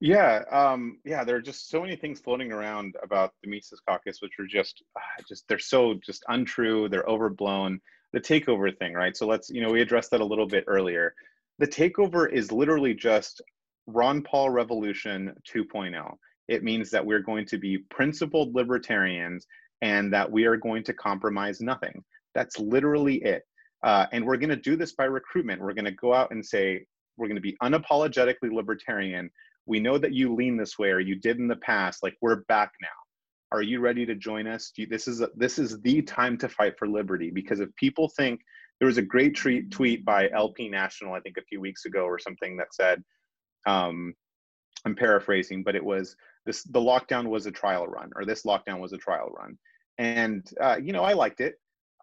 [0.00, 1.24] Yeah, um, yeah.
[1.24, 4.82] There are just so many things floating around about the Mises Caucus, which are just,
[4.96, 6.88] uh, just they're so just untrue.
[6.88, 7.80] They're overblown.
[8.12, 9.16] The takeover thing, right?
[9.16, 11.14] So let's, you know, we addressed that a little bit earlier.
[11.58, 13.40] The takeover is literally just
[13.86, 16.16] Ron Paul Revolution 2.0.
[16.48, 19.46] It means that we're going to be principled libertarians
[19.82, 22.02] and that we are going to compromise nothing.
[22.34, 23.42] That's literally it.
[23.82, 25.60] Uh, and we're going to do this by recruitment.
[25.60, 29.30] We're going to go out and say, we're going to be unapologetically libertarian.
[29.66, 32.02] We know that you lean this way or you did in the past.
[32.02, 32.88] Like, we're back now.
[33.52, 34.72] Are you ready to join us?
[34.74, 38.08] You, this is a, this is the time to fight for liberty because if people
[38.16, 38.40] think
[38.80, 42.04] there was a great tweet tweet by LP National, I think a few weeks ago
[42.04, 43.02] or something that said,
[43.66, 44.14] um,
[44.84, 48.80] I'm paraphrasing, but it was this the lockdown was a trial run or this lockdown
[48.80, 49.56] was a trial run.
[49.98, 51.54] And uh, you know i liked it.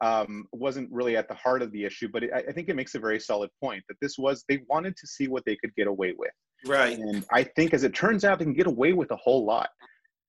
[0.02, 2.96] Um, wasn't really at the heart of the issue but it, i think it makes
[2.96, 5.88] a very solid point that this was they wanted to see what they could get
[5.88, 6.32] away with.
[6.66, 6.98] Right.
[6.98, 9.70] And i think as it turns out they can get away with a whole lot.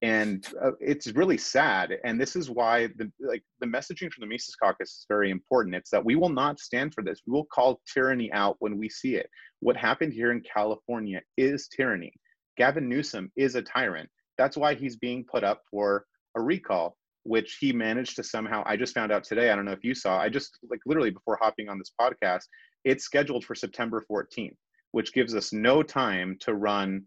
[0.03, 1.97] And uh, it's really sad.
[2.03, 5.75] And this is why the like the messaging from the mises caucus is very important.
[5.75, 7.21] It's that we will not stand for this.
[7.25, 9.29] We will call tyranny out when we see it.
[9.61, 12.13] What happened here in california is tyranny
[12.57, 14.09] Gavin Newsom is a tyrant.
[14.37, 18.63] That's why he's being put up for a recall, which he managed to somehow.
[18.65, 19.49] I just found out today.
[19.49, 20.19] I don't know if you saw.
[20.19, 22.43] I just like literally before hopping on this podcast,
[22.83, 24.55] it's scheduled for September 14th,
[24.91, 27.03] which gives us no time to run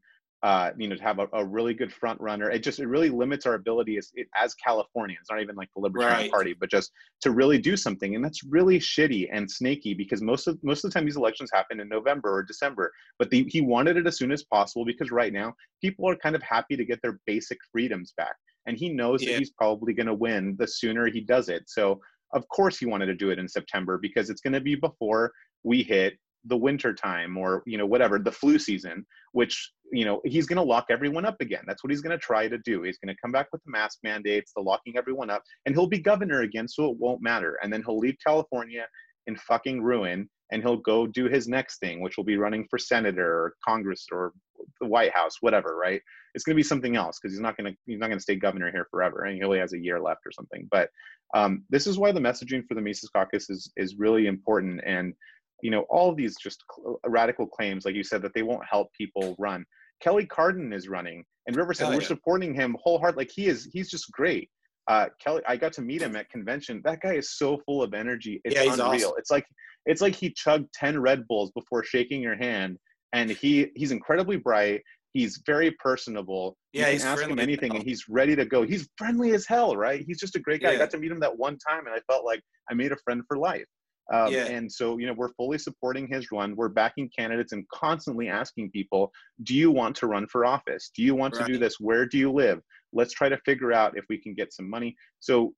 [0.46, 2.48] uh, you know, to have a, a, really good front runner.
[2.48, 6.20] It just it really limits our ability as as Californians, not even like the Libertarian
[6.20, 6.30] right.
[6.30, 8.14] Party, but just to really do something.
[8.14, 11.50] And that's really shitty and snaky because most of most of the time these elections
[11.52, 12.92] happen in November or December.
[13.18, 16.36] But the, he wanted it as soon as possible because right now people are kind
[16.36, 19.32] of happy to get their basic freedoms back, and he knows yeah.
[19.32, 21.64] that he's probably going to win the sooner he does it.
[21.66, 22.00] So
[22.34, 25.32] of course he wanted to do it in September because it's going to be before
[25.64, 30.20] we hit the winter time or you know whatever the flu season which you know
[30.24, 31.62] he's going to lock everyone up again.
[31.66, 32.82] That's what he's going to try to do.
[32.82, 35.86] He's going to come back with the mask mandates the locking everyone up and he'll
[35.86, 37.58] be governor again so it won't matter.
[37.62, 38.86] And then he'll leave california
[39.26, 42.78] in fucking ruin and he'll go do his next thing which will be running for
[42.78, 44.32] senator or congress or
[44.80, 46.00] the white house whatever right?
[46.34, 48.22] It's going to be something else because he's not going to he's not going to
[48.22, 50.66] stay governor here forever and he only has a year left or something.
[50.70, 50.90] But
[51.34, 55.12] um, this is why the messaging for the mises caucus is is really important and
[55.62, 58.88] you know all these just cl- radical claims like you said that they won't help
[58.92, 59.64] people run.
[60.02, 63.68] Kelly cardon is running and river said oh, we're supporting him wholeheartedly like he is
[63.72, 64.50] he's just great.
[64.88, 66.80] Uh, kelly i got to meet him at convention.
[66.84, 68.40] That guy is so full of energy.
[68.44, 68.82] It's yeah, unreal.
[68.82, 69.12] awesome.
[69.18, 69.46] it's like
[69.86, 72.76] it's like he chugged 10 red bulls before shaking your hand
[73.12, 74.82] and he he's incredibly bright.
[75.12, 76.56] He's very personable.
[76.72, 78.62] Yeah you he's ask him anything and he's ready to go.
[78.62, 80.04] He's friendly as hell right?
[80.06, 80.70] He's just a great guy.
[80.70, 80.76] Yeah.
[80.76, 82.40] i got to meet him that one time and i felt like
[82.70, 83.64] i made a friend for life
[84.12, 84.46] um, yeah.
[84.46, 86.54] And so, you know, we're fully supporting his run.
[86.54, 90.90] We're backing candidates and constantly asking people, do you want to run for office?
[90.94, 91.46] Do you want right.
[91.46, 91.80] to do this?
[91.80, 92.60] Where do you live?
[92.92, 94.96] Let's try to figure out if we can get some money.
[95.20, 95.54] So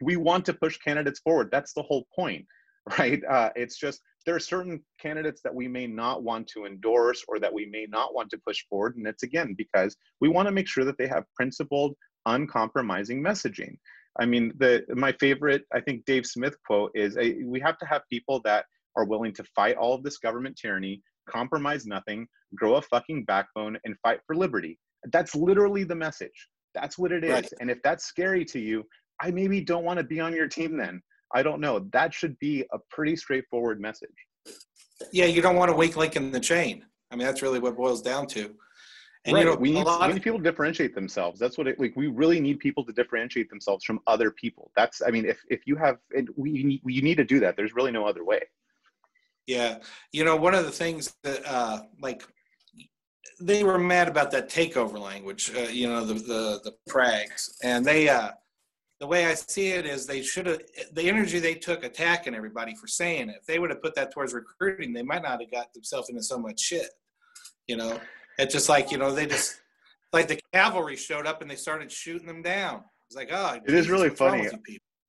[0.00, 1.48] we want to push candidates forward.
[1.50, 2.44] That's the whole point,
[2.98, 3.22] right?
[3.28, 7.38] Uh, it's just there are certain candidates that we may not want to endorse or
[7.38, 8.96] that we may not want to push forward.
[8.96, 11.94] And it's again because we want to make sure that they have principled,
[12.26, 13.76] uncompromising messaging.
[14.20, 18.02] I mean, the my favorite, I think, Dave Smith quote is: "We have to have
[18.10, 18.64] people that
[18.96, 23.78] are willing to fight all of this government tyranny, compromise nothing, grow a fucking backbone,
[23.84, 24.78] and fight for liberty."
[25.12, 26.48] That's literally the message.
[26.74, 27.30] That's what it is.
[27.30, 27.52] Right.
[27.60, 28.84] And if that's scary to you,
[29.20, 30.76] I maybe don't want to be on your team.
[30.76, 31.00] Then
[31.34, 31.86] I don't know.
[31.92, 34.10] That should be a pretty straightforward message.
[35.12, 36.84] Yeah, you don't want a weak link in the chain.
[37.10, 38.54] I mean, that's really what boils down to.
[39.28, 39.44] And right.
[39.44, 41.38] you know, we need, we need people to differentiate themselves.
[41.38, 41.94] That's what it like.
[41.96, 44.70] We really need people to differentiate themselves from other people.
[44.74, 45.98] That's, I mean, if if you have,
[46.34, 47.54] we need, you need to do that.
[47.54, 48.40] There's really no other way.
[49.46, 49.78] Yeah,
[50.12, 52.26] you know, one of the things that uh, like
[53.38, 55.52] they were mad about that takeover language.
[55.54, 58.08] Uh, you know, the the the prags, and they.
[58.08, 58.30] uh
[59.00, 60.60] the way I see it is they should have
[60.92, 63.36] the energy they took attacking everybody for saying it.
[63.40, 66.22] If they would have put that towards recruiting, they might not have got themselves into
[66.22, 66.90] so much shit.
[67.68, 68.00] You know,
[68.38, 69.60] it's just like you know they just
[70.12, 72.82] like the cavalry showed up and they started shooting them down.
[73.08, 74.48] It's like oh, it is really funny.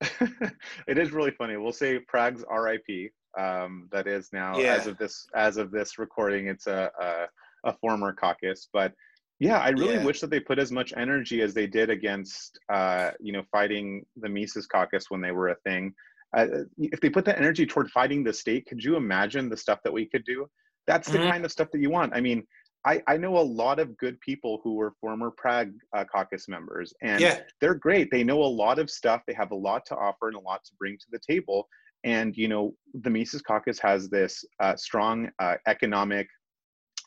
[0.88, 1.56] it is really funny.
[1.56, 3.10] We'll say Prague's R.I.P.
[3.38, 4.74] Um, that is now yeah.
[4.74, 8.92] as of this as of this recording, it's a, a, a former caucus, but
[9.40, 10.04] yeah, I really yeah.
[10.04, 14.04] wish that they put as much energy as they did against, uh, you know, fighting
[14.20, 15.94] the Mises Caucus when they were a thing.
[16.36, 19.80] Uh, if they put that energy toward fighting the state, could you imagine the stuff
[19.82, 20.46] that we could do?
[20.86, 21.30] That's the mm-hmm.
[21.30, 22.14] kind of stuff that you want.
[22.14, 22.46] I mean,
[22.84, 26.94] I, I know a lot of good people who were former Prague uh, caucus members,
[27.02, 27.40] and yeah.
[27.60, 28.10] they're great.
[28.10, 29.22] They know a lot of stuff.
[29.26, 31.68] They have a lot to offer and a lot to bring to the table.
[32.04, 36.28] And you know, the Mises Caucus has this uh, strong uh, economic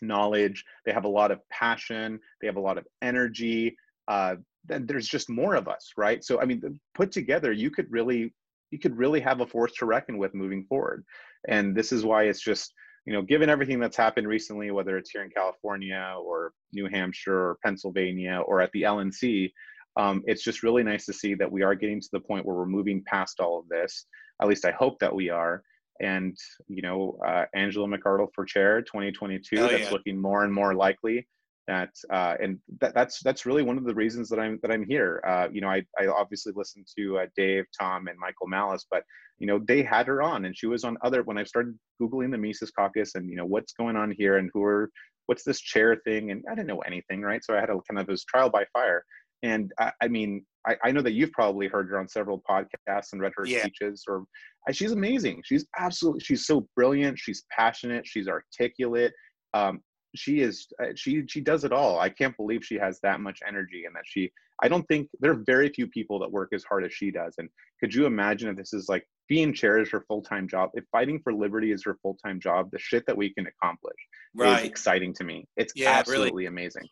[0.03, 3.75] knowledge they have a lot of passion they have a lot of energy
[4.07, 6.61] uh, then there's just more of us right so i mean
[6.93, 8.33] put together you could really
[8.71, 11.03] you could really have a force to reckon with moving forward
[11.47, 12.73] and this is why it's just
[13.05, 17.49] you know given everything that's happened recently whether it's here in california or new hampshire
[17.49, 19.51] or pennsylvania or at the lnc
[19.95, 22.55] um, it's just really nice to see that we are getting to the point where
[22.55, 24.05] we're moving past all of this
[24.41, 25.63] at least i hope that we are
[25.99, 26.37] and
[26.67, 29.57] you know uh, Angela McArdle for chair 2022.
[29.57, 29.89] Oh, that's yeah.
[29.91, 31.27] looking more and more likely.
[31.67, 34.85] That uh, and that, that's that's really one of the reasons that I'm that I'm
[34.85, 35.21] here.
[35.25, 39.03] Uh, you know, I I obviously listened to uh, Dave, Tom, and Michael Malice, but
[39.39, 41.23] you know they had her on, and she was on other.
[41.23, 44.49] When I started googling the Mises Caucus and you know what's going on here and
[44.53, 44.89] who are
[45.27, 47.43] what's this chair thing, and I didn't know anything, right?
[47.43, 49.03] So I had a kind of this trial by fire.
[49.41, 53.11] And I, I mean, I, I, know that you've probably heard her on several podcasts
[53.11, 53.59] and read her yeah.
[53.59, 54.03] speeches.
[54.07, 54.23] Or
[54.71, 55.41] she's amazing.
[55.43, 57.19] She's absolutely she's so brilliant.
[57.19, 58.07] She's passionate.
[58.07, 59.13] She's articulate.
[59.53, 59.81] Um,
[60.15, 61.99] she is uh, she she does it all.
[61.99, 64.31] I can't believe she has that much energy and that she.
[64.61, 67.35] I don't think there are very few people that work as hard as she does.
[67.39, 67.49] And
[67.79, 70.69] could you imagine if this is like being chair is her full time job?
[70.73, 73.97] If fighting for liberty is her full time job, the shit that we can accomplish
[74.35, 74.59] right.
[74.59, 75.47] is exciting to me.
[75.57, 76.45] It's yeah, absolutely really.
[76.45, 76.87] amazing.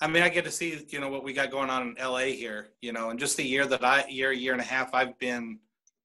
[0.00, 2.26] I mean, I get to see, you know, what we got going on in LA
[2.34, 5.18] here, you know, and just the year that I, year, year and a half I've
[5.18, 5.60] been,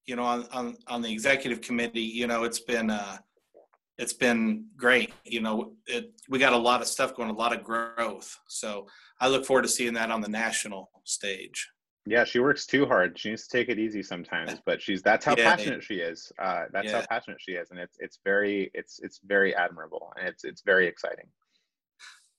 [0.06, 3.18] you know, on, on, on the executive committee, you know, it's been, uh,
[4.00, 5.12] it's been great.
[5.26, 8.40] You know, it, we got a lot of stuff going, a lot of growth.
[8.48, 8.88] So
[9.20, 11.70] I look forward to seeing that on the national stage.
[12.06, 13.20] Yeah, she works too hard.
[13.20, 16.32] She needs to take it easy sometimes, but she's that's how yeah, passionate she is.
[16.40, 17.02] Uh, that's yeah.
[17.02, 20.62] how passionate she is, and it's it's very it's it's very admirable, and it's it's
[20.62, 21.26] very exciting.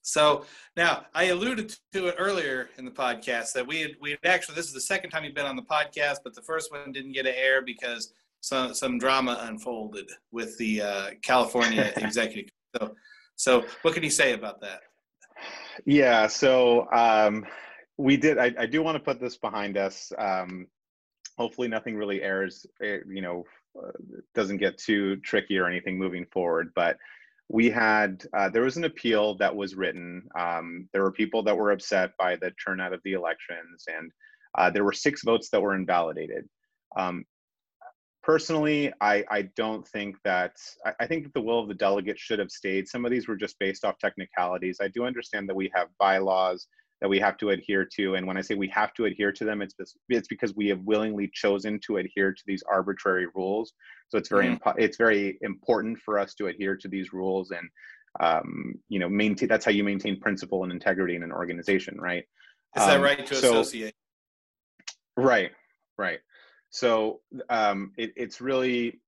[0.03, 0.47] So
[0.77, 4.55] now I alluded to it earlier in the podcast that we had we had actually
[4.55, 7.13] this is the second time you've been on the podcast, but the first one didn't
[7.13, 12.51] get to air because some some drama unfolded with the uh, California executive.
[12.77, 12.95] So,
[13.37, 14.81] so what can you say about that?
[15.87, 17.47] Yeah, so um,
[17.97, 18.39] we did.
[18.39, 20.13] I, I, do want to put this behind us.
[20.19, 20.67] Um,
[21.39, 22.67] hopefully, nothing really airs.
[22.83, 23.45] Eh, you know,
[23.79, 23.93] uh,
[24.35, 26.99] doesn't get too tricky or anything moving forward, but
[27.51, 31.57] we had uh, there was an appeal that was written um, there were people that
[31.57, 34.13] were upset by the turnout of the elections and
[34.57, 36.49] uh, there were six votes that were invalidated
[36.97, 37.25] um,
[38.23, 42.21] personally I, I don't think that I, I, think that the will of the delegates
[42.21, 45.57] should have stayed some of these were just based off technicalities i do understand that
[45.57, 46.67] we have bylaws
[47.01, 49.45] that we have to adhere to and when i say we have to adhere to
[49.45, 49.75] them it's,
[50.09, 53.73] it's because we have willingly chosen to adhere to these arbitrary rules
[54.11, 54.75] so it's very mm.
[54.77, 57.69] it's very important for us to adhere to these rules and
[58.19, 59.49] um, you know maintain.
[59.49, 62.25] That's how you maintain principle and integrity in an organization, right?
[62.77, 63.95] Is um, that right to so, associate?
[65.17, 65.53] Right,
[65.97, 66.19] right.
[66.71, 69.01] So um, it, it's really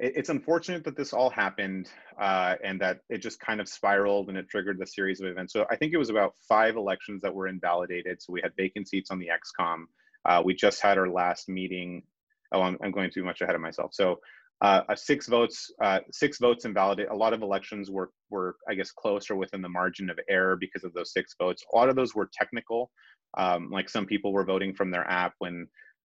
[0.00, 1.88] it's unfortunate that this all happened
[2.20, 5.52] uh, and that it just kind of spiraled and it triggered the series of events.
[5.52, 8.22] So I think it was about five elections that were invalidated.
[8.22, 9.86] So we had vacant seats on the ExCom.
[10.24, 12.04] Uh, we just had our last meeting
[12.52, 13.92] oh, I'm, I'm going too much ahead of myself.
[13.94, 14.20] So
[14.60, 17.08] uh, six votes, uh, six votes invalidate.
[17.10, 20.56] A lot of elections were, were, I guess, close or within the margin of error
[20.56, 21.64] because of those six votes.
[21.72, 22.90] A lot of those were technical.
[23.36, 25.68] Um, like some people were voting from their app when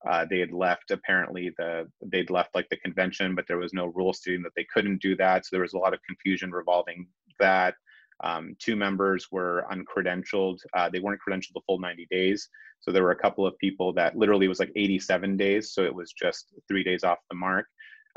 [0.10, 0.92] uh, they had left.
[0.92, 4.66] Apparently, the they'd left like the convention, but there was no rule stating that they
[4.74, 5.46] couldn't do that.
[5.46, 7.08] So there was a lot of confusion revolving
[7.40, 7.76] that.
[8.24, 10.60] Um, two members were uncredentialed.
[10.76, 12.48] Uh, they weren't credentialed the full 90 days.
[12.80, 15.74] So there were a couple of people that literally was like 87 days.
[15.74, 17.66] So it was just three days off the mark.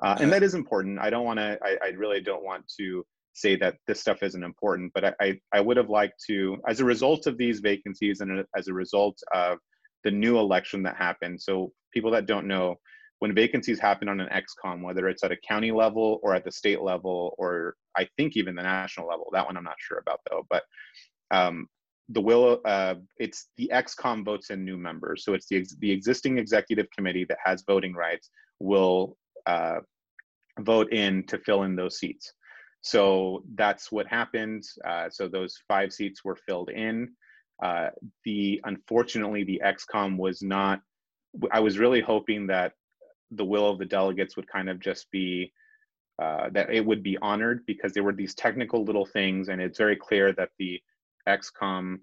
[0.03, 0.99] Uh, and that is important.
[0.99, 4.43] I don't want to, I, I, really don't want to say that this stuff isn't
[4.43, 4.93] important.
[4.93, 8.45] But I, I, I would have liked to, as a result of these vacancies and
[8.57, 9.59] as a result of
[10.05, 11.41] the new election that happened.
[11.41, 12.77] So people that don't know,
[13.21, 16.53] when vacancies happen on an ExCom, whether it's at a county level or at the
[16.53, 20.21] state level, or I think even the national level, that one I'm not sure about
[20.31, 20.47] though.
[20.51, 20.65] But
[21.31, 21.69] um,
[22.11, 25.25] the will, uh, it's the ExCom votes in new members.
[25.25, 28.29] So it's the the existing executive committee that has voting rights
[28.61, 29.79] will uh,
[30.61, 32.33] vote in to fill in those seats.
[32.83, 34.65] So that's what happened.
[34.87, 37.09] Uh, so those five seats were filled in.
[37.65, 37.89] Uh,
[38.27, 40.83] the unfortunately, the ExCom was not.
[41.51, 42.73] I was really hoping that
[43.31, 45.51] the will of the delegates would kind of just be
[46.23, 49.79] uh, that it would be honored because there were these technical little things, and it's
[49.79, 50.79] very clear that the
[51.27, 52.01] ExCom,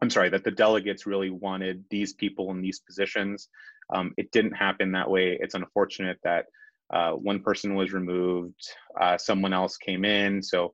[0.00, 3.48] I'm sorry, that the delegates really wanted these people in these positions.
[3.94, 5.36] Um, it didn't happen that way.
[5.38, 6.46] It's unfortunate that
[6.90, 8.66] uh, one person was removed,
[8.98, 10.42] uh, someone else came in.
[10.42, 10.72] So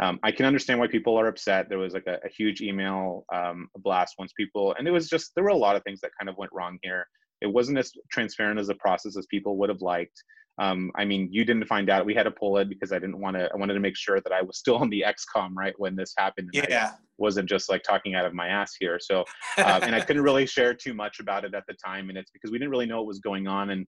[0.00, 1.68] um, I can understand why people are upset.
[1.68, 5.32] There was like a, a huge email um, blast once people, and it was just,
[5.34, 7.06] there were a lot of things that kind of went wrong here.
[7.40, 10.22] It wasn't as transparent as a process as people would have liked.
[10.58, 12.04] Um, I mean, you didn't find out.
[12.04, 13.50] We had to pull it because I didn't want to.
[13.52, 15.04] I wanted to make sure that I was still on the
[15.36, 16.50] ExCom right when this happened.
[16.52, 18.98] yeah, I wasn't just like talking out of my ass here.
[19.00, 19.20] So,
[19.58, 22.30] um, and I couldn't really share too much about it at the time, and it's
[22.30, 23.86] because we didn't really know what was going on, and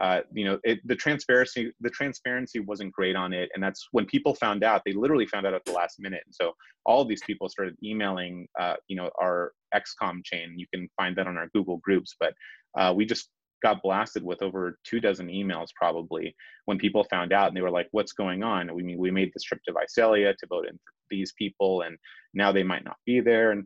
[0.00, 4.04] uh, you know, it, the transparency the transparency wasn't great on it, and that's when
[4.06, 4.82] people found out.
[4.84, 6.52] They literally found out at the last minute, and so
[6.84, 10.54] all these people started emailing, uh, you know, our ExCom chain.
[10.56, 12.34] You can find that on our Google groups, but
[12.78, 13.30] uh, we just
[13.62, 16.36] got blasted with over two dozen emails probably
[16.66, 17.48] when people found out.
[17.48, 18.72] And they were like what's going on?
[18.74, 21.82] We mean we made this trip to visalia to vote in for these people.
[21.82, 21.96] And
[22.34, 23.52] now they might not be there.
[23.52, 23.64] And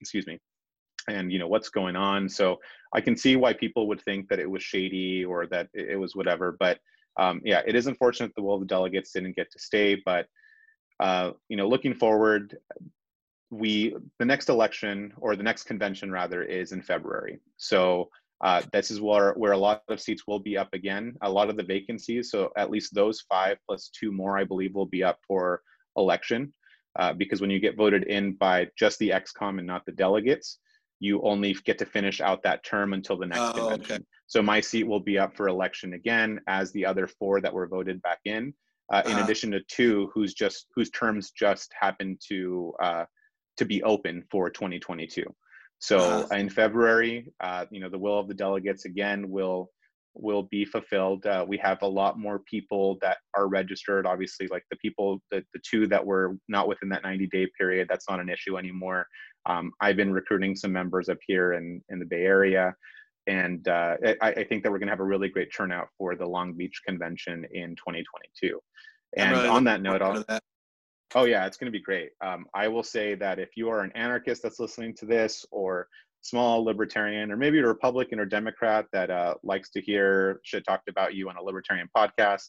[0.00, 0.38] excuse me
[1.08, 2.28] and you know what's going on.
[2.28, 2.58] So
[2.94, 6.14] i can see why people would think that it was shady or that it was
[6.14, 6.78] whatever but
[7.18, 10.26] um, yeah it is unfortunate will of the delegates didn't get to stay but
[11.00, 12.56] uh, you know looking forward
[13.50, 17.38] we the next election or the next convention rather is in february.
[17.56, 18.08] So
[18.40, 21.50] uh, this is where, where a lot of seats will be up again a lot
[21.50, 22.30] of the vacancies.
[22.30, 25.62] So at least those five plus two more i believe will be up for
[25.96, 26.52] election
[26.98, 30.58] uh, because when you get voted in by just the ExCom and not the delegates,
[31.02, 33.96] you only get to finish out that term until the next oh, convention.
[33.96, 34.04] Okay.
[34.28, 37.66] So my seat will be up for election again as the other four that were
[37.66, 38.54] voted back in,
[38.92, 43.04] uh, in uh, addition to two whose just whose terms just happened to uh,
[43.56, 45.24] to be open for 2022.
[45.80, 46.36] So uh-huh.
[46.36, 49.70] in February, uh, you know, the will of the delegates again will
[50.14, 51.24] will be fulfilled.
[51.26, 54.06] Uh, we have a lot more people that are registered.
[54.06, 57.88] Obviously, like the people, the, the two that were not within that 90 day period,
[57.88, 59.06] that's not an issue anymore.
[59.46, 62.74] Um, I've been recruiting some members up here in, in the Bay Area.
[63.26, 66.16] And uh, I, I, think that we're going to have a really great turnout for
[66.16, 68.58] the Long Beach Convention in 2022.
[69.16, 70.42] And really on that note, I'll, that.
[71.14, 72.10] oh yeah, it's going to be great.
[72.20, 75.86] Um, I will say that if you are an anarchist that's listening to this, or
[76.22, 80.88] small libertarian, or maybe a Republican or Democrat that uh, likes to hear shit talked
[80.88, 82.48] about you on a libertarian podcast,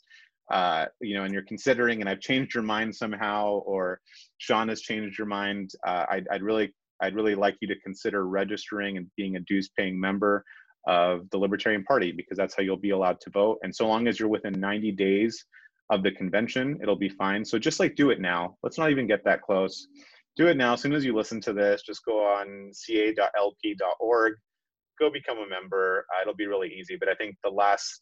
[0.51, 3.99] uh, you know, and you're considering, and I've changed your mind somehow, or
[4.37, 8.27] Sean has changed your mind, uh, I'd, I'd really, I'd really like you to consider
[8.27, 10.43] registering and being a dues-paying member
[10.87, 13.57] of the Libertarian Party because that's how you'll be allowed to vote.
[13.63, 15.45] And so long as you're within 90 days
[15.89, 17.43] of the convention, it'll be fine.
[17.45, 18.57] So just like do it now.
[18.63, 19.87] Let's not even get that close
[20.35, 20.73] do it now.
[20.73, 24.33] As soon as you listen to this, just go on ca.lp.org,
[24.99, 26.05] go become a member.
[26.09, 26.95] Uh, it'll be really easy.
[26.99, 28.01] But I think the last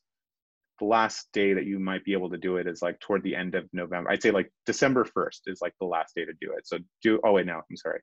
[0.79, 3.35] the last day that you might be able to do it is like toward the
[3.35, 4.09] end of November.
[4.09, 6.67] I'd say like December 1st is like the last day to do it.
[6.67, 8.01] So do oh wait no, I'm sorry.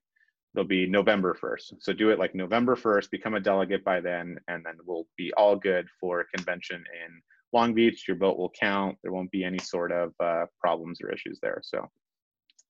[0.53, 1.75] There'll be November 1st.
[1.81, 5.31] So do it like November 1st, become a delegate by then, and then we'll be
[5.33, 7.21] all good for convention in
[7.53, 8.07] Long Beach.
[8.07, 8.97] Your vote will count.
[9.03, 11.61] There won't be any sort of uh, problems or issues there.
[11.63, 11.87] So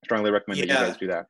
[0.04, 0.74] strongly recommend yeah.
[0.74, 1.28] that you guys do that.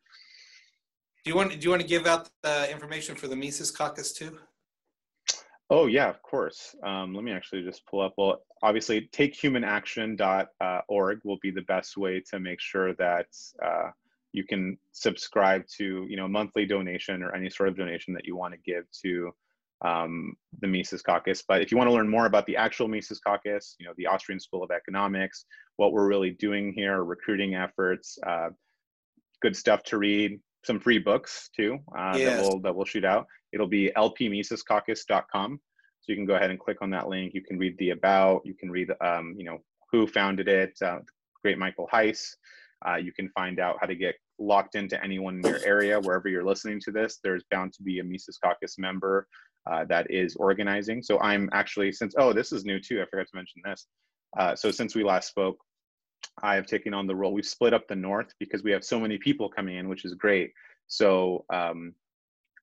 [1.24, 4.13] Do you want do you want to give out the information for the Mises Caucus
[4.13, 4.39] too?
[5.70, 6.76] Oh yeah, of course.
[6.84, 8.13] Um, let me actually just pull up.
[8.17, 13.28] Well, obviously, takehumanaction.org will be the best way to make sure that
[13.63, 13.91] uh,
[14.32, 18.36] you can subscribe to you know monthly donation or any sort of donation that you
[18.36, 19.32] want to give to
[19.86, 21.44] um, the Mises Caucus.
[21.48, 24.08] But if you want to learn more about the actual Mises Caucus, you know the
[24.08, 25.46] Austrian School of Economics,
[25.78, 28.50] what we're really doing here, recruiting efforts, uh,
[29.42, 32.42] good stuff to read some free books too uh, yes.
[32.42, 33.26] that we'll that we'll shoot out.
[33.54, 35.60] It'll be lpmisescaucus.com.
[36.02, 37.34] So you can go ahead and click on that link.
[37.34, 38.42] You can read the about.
[38.46, 39.60] You can read um, you know
[39.92, 40.78] who founded it.
[40.82, 41.00] Uh,
[41.42, 42.36] great Michael Heise.
[42.86, 46.30] Uh, you can find out how to get locked into anyone in your area wherever
[46.30, 47.20] you're listening to this.
[47.22, 49.28] There's bound to be a Mises Caucus member
[49.70, 51.01] uh, that is organizing.
[51.01, 53.01] So I'm actually since oh this is new too.
[53.01, 53.88] I forgot to mention this.
[54.38, 55.57] Uh, so since we last spoke,
[56.43, 57.34] I have taken on the role.
[57.34, 60.14] We've split up the North because we have so many people coming in, which is
[60.14, 60.51] great.
[60.88, 61.93] So um,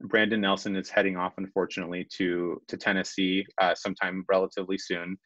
[0.01, 5.19] Brandon Nelson is heading off, unfortunately, to to Tennessee uh, sometime relatively soon.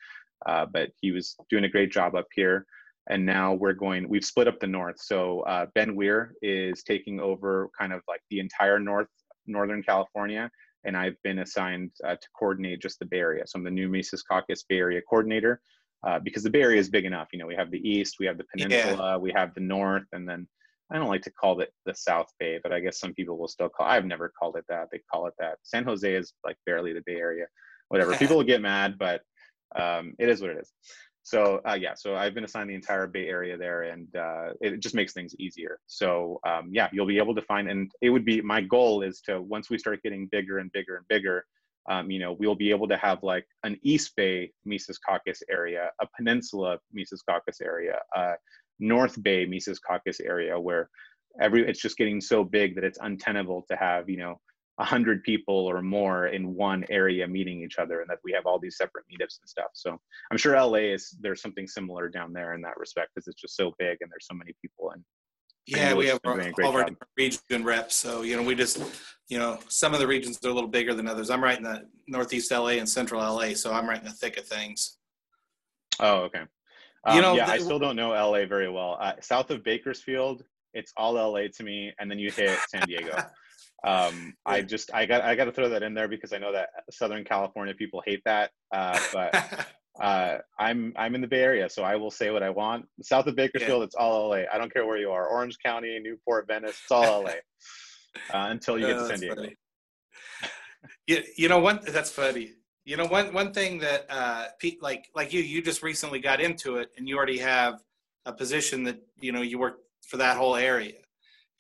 [0.46, 2.64] Uh, but he was doing a great job up here,
[3.08, 4.08] and now we're going.
[4.08, 4.98] We've split up the north.
[4.98, 9.08] So uh, Ben Weir is taking over kind of like the entire north
[9.46, 10.50] northern California,
[10.84, 13.44] and I've been assigned uh, to coordinate just the Bay Area.
[13.46, 15.60] So I'm the new Mises Caucus Bay Area coordinator.
[16.06, 18.24] Uh, because the Bay Area is big enough, you know, we have the east, we
[18.24, 19.16] have the peninsula, yeah.
[19.18, 20.48] we have the north, and then
[20.90, 23.48] I don't like to call it the South Bay, but I guess some people will
[23.48, 23.86] still call.
[23.86, 24.88] I've never called it that.
[24.90, 25.58] They call it that.
[25.62, 27.46] San Jose is like barely the Bay Area.
[27.88, 28.14] Whatever.
[28.16, 29.20] people will get mad, but
[29.78, 30.72] um, it is what it is.
[31.22, 34.80] So uh, yeah, so I've been assigned the entire Bay Area there, and uh, it
[34.80, 35.78] just makes things easier.
[35.86, 39.20] So um, yeah, you'll be able to find, and it would be my goal is
[39.22, 41.44] to once we start getting bigger and bigger and bigger,
[41.90, 45.90] um, you know, we'll be able to have like an East Bay Mises Caucus area,
[46.00, 48.34] a Peninsula Mises Caucus area, uh,
[48.78, 50.88] North Bay Mises Caucus area where
[51.40, 54.40] every it's just getting so big that it's untenable to have you know
[54.80, 58.46] a hundred people or more in one area meeting each other, and that we have
[58.46, 59.70] all these separate meetups and stuff.
[59.74, 60.00] So
[60.30, 63.56] I'm sure LA is there's something similar down there in that respect because it's just
[63.56, 65.04] so big and there's so many people and
[65.66, 67.94] yeah, we have all of our region reps.
[67.94, 68.82] So, you know, we just,
[69.28, 71.30] you know, some of the regions are a little bigger than others.
[71.30, 74.36] I'm right in the Northeast LA and Central LA, so I'm right in the thick
[74.38, 74.98] of things.
[76.00, 76.42] Oh, okay.
[77.04, 78.96] Um, you know, yeah, the, I still don't know LA very well.
[79.00, 80.42] Uh, south of Bakersfield,
[80.74, 83.16] it's all LA to me, and then you hit San Diego.
[83.84, 86.52] um, I just I got I got to throw that in there because I know
[86.52, 89.66] that Southern California people hate that, uh, but
[90.00, 92.86] uh, I'm I'm in the Bay Area, so I will say what I want.
[93.02, 93.84] South of Bakersfield, yeah.
[93.84, 94.42] it's all LA.
[94.52, 97.32] I don't care where you are, Orange County, Newport, Venice, it's all LA.
[98.34, 99.46] Uh, until you get to oh, San Diego.
[101.06, 101.86] you, you know what?
[101.86, 102.54] That's funny.
[102.84, 106.40] You know, one one thing that uh, Pete, like like you, you just recently got
[106.40, 107.80] into it, and you already have
[108.26, 109.78] a position that you know you work
[110.08, 110.94] for that whole area.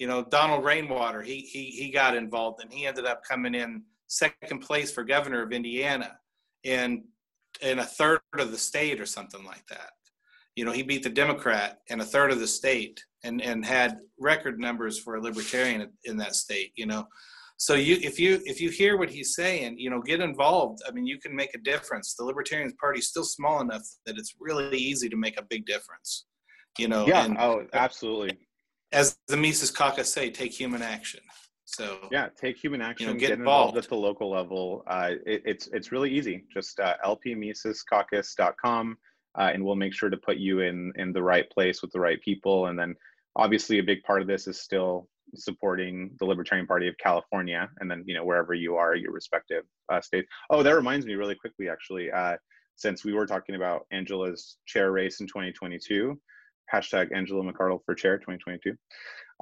[0.00, 3.82] You know, Donald Rainwater, he he he got involved, and he ended up coming in
[4.06, 6.18] second place for governor of Indiana,
[6.64, 7.04] and
[7.60, 9.90] in a third of the state or something like that.
[10.56, 13.98] You know, he beat the Democrat in a third of the state, and and had
[14.18, 16.72] record numbers for a libertarian in that state.
[16.76, 17.06] You know,
[17.58, 20.90] so you if you if you hear what he's saying you know get involved i
[20.90, 24.34] mean you can make a difference the libertarian party is still small enough that it's
[24.40, 26.24] really easy to make a big difference
[26.78, 28.34] you know yeah and oh absolutely
[28.92, 31.20] as the mises caucus say take human action
[31.64, 33.70] so yeah take human action you know, get, get involved.
[33.70, 33.84] involved.
[33.84, 38.96] at the local level uh, it, it's it's really easy just uh, lpmisescaucus.com
[39.38, 42.00] uh, and we'll make sure to put you in in the right place with the
[42.00, 42.94] right people and then
[43.36, 47.90] obviously a big part of this is still supporting the Libertarian Party of California, and
[47.90, 50.28] then you know wherever you are, your respective uh, states.
[50.50, 52.36] Oh, that reminds me really quickly, actually, uh,
[52.76, 56.18] since we were talking about Angela's chair race in 2022,
[56.72, 58.74] hashtag Angela McArdle for chair 2022.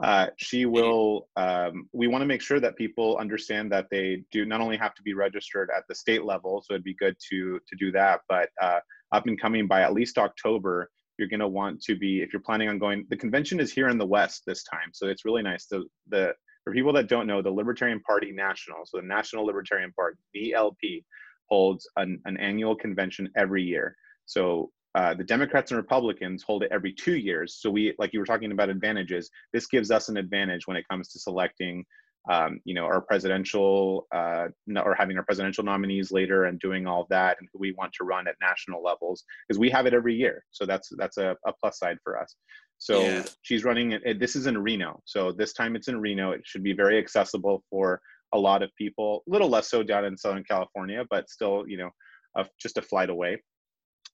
[0.02, 1.28] Uh, she will.
[1.36, 4.94] Um, we want to make sure that people understand that they do not only have
[4.94, 8.20] to be registered at the state level, so it'd be good to to do that,
[8.28, 8.78] but uh,
[9.12, 12.40] up and coming by at least October you're going to want to be if you're
[12.40, 15.42] planning on going the convention is here in the west this time so it's really
[15.42, 16.32] nice the the
[16.64, 20.16] for people that don't know the libertarian party national so the national libertarian party
[20.54, 21.04] nlp
[21.50, 26.70] holds an, an annual convention every year so uh, the democrats and republicans hold it
[26.72, 30.16] every two years so we like you were talking about advantages this gives us an
[30.16, 31.84] advantage when it comes to selecting
[32.28, 37.07] um, you know, our presidential uh, or having our presidential nominees later and doing all
[37.09, 40.14] that, and who we want to run at national levels because we have it every
[40.14, 40.45] year.
[40.51, 42.34] So that's that's a, a plus side for us.
[42.76, 43.24] So yeah.
[43.43, 44.20] she's running it.
[44.20, 45.01] This is in Reno.
[45.05, 46.32] So this time it's in Reno.
[46.32, 48.01] It should be very accessible for
[48.34, 49.24] a lot of people.
[49.26, 51.91] A little less so down in Southern California, but still, you know,
[52.39, 53.43] uh, just a flight away.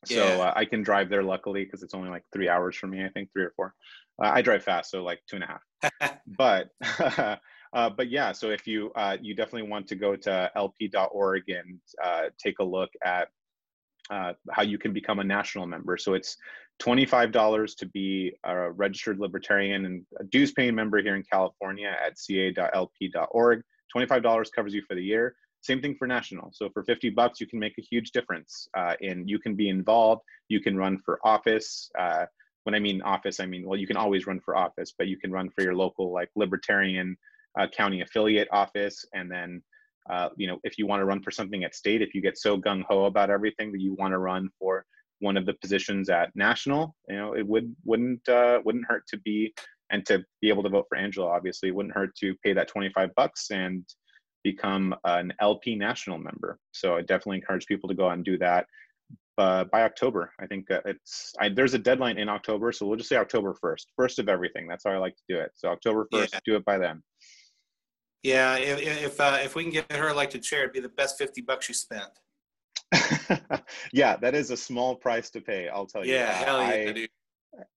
[0.06, 0.44] So yeah.
[0.44, 3.04] uh, I can drive there luckily because it's only like three hours for me.
[3.04, 3.74] I think three or four.
[4.22, 6.20] Uh, I drive fast, so like two and a half.
[6.38, 7.40] but
[7.74, 11.80] Uh, but yeah, so if you uh, you definitely want to go to lp.org and
[12.02, 13.28] uh, take a look at
[14.10, 15.96] uh, how you can become a national member.
[15.96, 16.36] So it's
[16.80, 22.18] $25 to be a registered libertarian and a dues paying member here in California at
[22.18, 23.62] ca.lp.org.
[23.96, 25.34] $25 covers you for the year.
[25.64, 26.50] Same thing for national.
[26.52, 29.70] So for 50 bucks, you can make a huge difference uh, in you can be
[29.70, 30.20] involved.
[30.48, 31.90] You can run for office.
[31.98, 32.26] Uh,
[32.64, 35.16] when I mean office, I mean, well, you can always run for office, but you
[35.16, 37.16] can run for your local like libertarian
[37.58, 39.62] uh, county affiliate office, and then
[40.10, 42.36] uh, you know if you want to run for something at state, if you get
[42.36, 44.84] so gung ho about everything that you want to run for
[45.20, 49.16] one of the positions at national, you know it would wouldn't uh, wouldn't hurt to
[49.18, 49.54] be
[49.90, 51.30] and to be able to vote for Angela.
[51.30, 53.82] Obviously, it wouldn't hurt to pay that twenty five bucks and
[54.44, 56.60] become an LP national member.
[56.70, 58.66] So I definitely encourage people to go out and do that.
[59.38, 60.32] uh, by October.
[60.38, 63.52] I think uh, it's I, there's a deadline in October, so we'll just say October
[63.54, 64.68] first, first of everything.
[64.68, 65.50] That's how I like to do it.
[65.54, 66.40] So October first, yeah.
[66.44, 67.02] do it by then.
[68.22, 71.18] Yeah, if if, uh, if we can get her elected chair, it'd be the best
[71.18, 72.10] fifty bucks you spent.
[73.92, 75.68] yeah, that is a small price to pay.
[75.68, 76.14] I'll tell you.
[76.14, 77.10] Yeah, hell yeah, I, dude.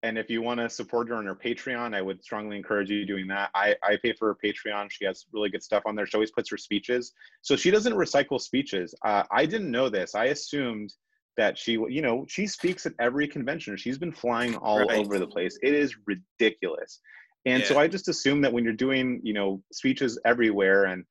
[0.03, 3.05] And if you want to support her on her Patreon, I would strongly encourage you
[3.05, 3.51] doing that.
[3.55, 4.91] I, I pay for her Patreon.
[4.91, 6.07] She has really good stuff on there.
[6.07, 7.13] She always puts her speeches.
[7.43, 8.95] So she doesn't recycle speeches.
[9.05, 10.15] Uh, I didn't know this.
[10.15, 10.93] I assumed
[11.37, 13.77] that she, you know, she speaks at every convention.
[13.77, 14.99] She's been flying all right.
[14.99, 15.59] over the place.
[15.63, 17.01] It is ridiculous.
[17.45, 17.69] And yeah.
[17.69, 21.05] so I just assume that when you're doing, you know, speeches everywhere and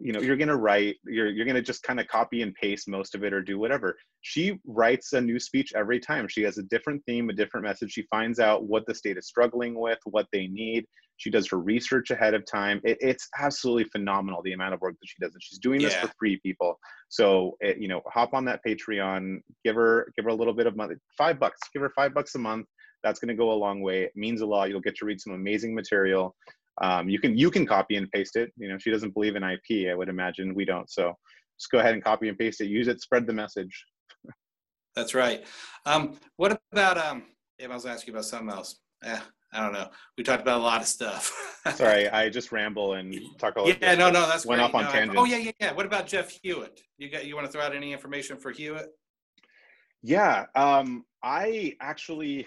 [0.00, 2.54] you know you're going to write you're you're going to just kind of copy and
[2.54, 3.96] paste most of it or do whatever.
[4.22, 6.28] She writes a new speech every time.
[6.28, 7.92] She has a different theme a different message.
[7.92, 10.86] She finds out what the state is struggling with what they need.
[11.16, 12.80] She does her research ahead of time.
[12.84, 15.88] It, it's absolutely phenomenal the amount of work that she does and she's doing yeah.
[15.88, 16.78] this for free people.
[17.08, 20.66] So it, you know hop on that patreon give her give her a little bit
[20.66, 22.66] of money five bucks give her five bucks a month.
[23.04, 24.02] That's going to go a long way.
[24.02, 24.70] It means a lot.
[24.70, 26.34] You'll get to read some amazing material
[26.80, 28.52] um, you can you can copy and paste it.
[28.56, 29.88] You know, she doesn't believe in IP.
[29.90, 30.90] I would imagine we don't.
[30.90, 31.14] So
[31.58, 32.66] just go ahead and copy and paste it.
[32.66, 33.00] Use it.
[33.00, 33.84] Spread the message.
[34.94, 35.44] That's right.
[35.86, 37.24] Um, what about um?
[37.58, 38.78] Yeah, I was asking you about something else.
[39.02, 39.20] Yeah,
[39.52, 39.88] I don't know.
[40.16, 41.60] We talked about a lot of stuff.
[41.74, 43.80] Sorry, I just ramble and talk a lot.
[43.80, 44.68] Yeah, no, no, that's went great.
[44.68, 45.16] off on no, tangents.
[45.18, 45.72] Oh yeah, yeah, yeah.
[45.72, 46.80] What about Jeff Hewitt?
[46.96, 48.88] You got you want to throw out any information for Hewitt?
[50.02, 52.46] Yeah, um, I actually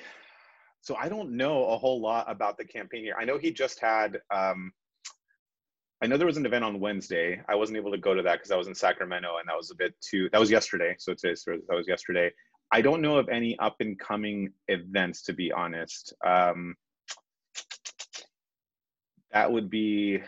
[0.82, 3.16] so I don't know a whole lot about the campaign here.
[3.20, 4.20] I know he just had.
[4.34, 4.74] Um,
[6.04, 7.40] I know there was an event on Wednesday.
[7.48, 9.70] I wasn't able to go to that because I was in Sacramento, and that was
[9.70, 10.30] a bit too.
[10.32, 12.32] That was yesterday, so so that was yesterday.
[12.72, 16.14] I don't know of any up and coming events, to be honest.
[16.26, 16.76] Um,
[19.34, 20.20] that would be,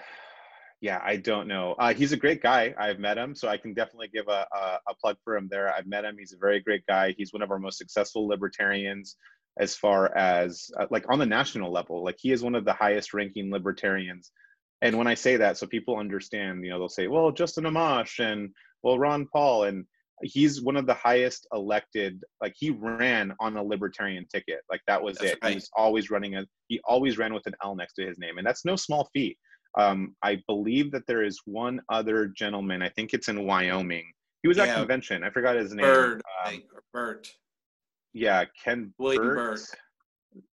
[0.81, 1.73] yeah, I don't know.
[1.79, 2.75] Uh, he's a great guy.
[2.77, 5.73] I've met him, so I can definitely give a, a, a plug for him there.
[5.73, 6.17] I've met him.
[6.19, 7.15] He's a very great guy.
[7.17, 9.15] He's one of our most successful libertarians
[9.59, 12.73] as far as uh, like on the national level like he is one of the
[12.73, 14.31] highest ranking libertarians.
[14.81, 18.19] And when i say that so people understand you know they'll say well justin amash
[18.19, 18.49] and
[18.83, 19.85] well ron paul and
[20.21, 24.61] he's one of the highest elected like he ran on a libertarian ticket.
[24.69, 25.39] Like that was that's it.
[25.41, 25.49] Right.
[25.49, 28.37] he was always running a he always ran with an l next to his name
[28.37, 29.37] and that's no small feat.
[29.77, 34.11] Um, i believe that there is one other gentleman i think it's in wyoming.
[34.43, 34.65] He was yeah.
[34.65, 35.23] at convention.
[35.23, 35.85] I forgot his name.
[35.85, 37.29] Bird um, bert
[38.13, 39.59] yeah, Ken William Burt.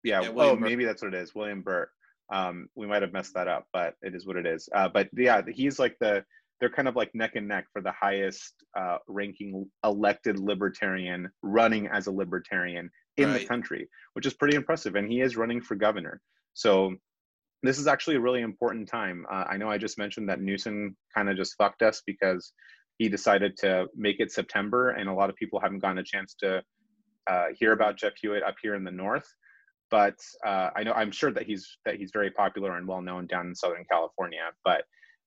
[0.02, 0.60] Yeah, yeah oh, Burt.
[0.60, 1.90] maybe that's what it is, William Burt.
[2.32, 4.68] Um, we might have messed that up, but it is what it is.
[4.74, 6.24] Uh, but yeah, he's like the
[6.60, 11.88] they're kind of like neck and neck for the highest uh, ranking elected libertarian running
[11.88, 13.40] as a libertarian in right.
[13.40, 14.94] the country, which is pretty impressive.
[14.94, 16.20] And he is running for governor.
[16.52, 16.94] So
[17.62, 19.24] this is actually a really important time.
[19.30, 22.52] Uh, I know I just mentioned that Newsom kind of just fucked us because
[22.98, 26.34] he decided to make it September, and a lot of people haven't gotten a chance
[26.40, 26.62] to
[27.30, 29.28] uh, hear about Jeff Hewitt up here in the north,
[29.90, 33.26] but uh, I know I'm sure that he's that he's very popular and well known
[33.26, 34.46] down in Southern California.
[34.64, 34.82] But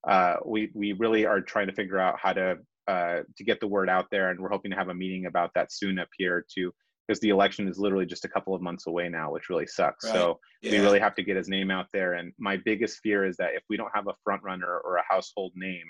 [0.07, 3.67] uh, we we really are trying to figure out how to uh, to get the
[3.67, 6.45] word out there, and we're hoping to have a meeting about that soon up here
[6.53, 6.73] too,
[7.07, 10.05] because the election is literally just a couple of months away now, which really sucks.
[10.05, 10.13] Right.
[10.13, 10.71] So yeah.
[10.71, 12.13] we really have to get his name out there.
[12.13, 15.03] And my biggest fear is that if we don't have a front runner or a
[15.07, 15.87] household name,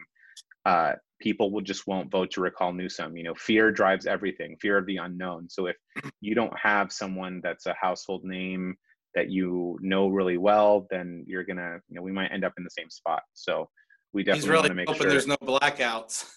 [0.66, 0.94] uh,
[1.24, 3.16] people will just won't vote to recall Newsom.
[3.16, 5.50] You know, fear drives everything, fear of the unknown.
[5.50, 5.78] So if
[6.20, 8.76] you don't have someone that's a household name
[9.16, 12.66] that you know really well, then you're gonna, you know, we might end up in
[12.66, 13.22] the same spot.
[13.34, 13.70] So
[14.12, 16.30] we definitely really want to make hoping sure there's no blackouts.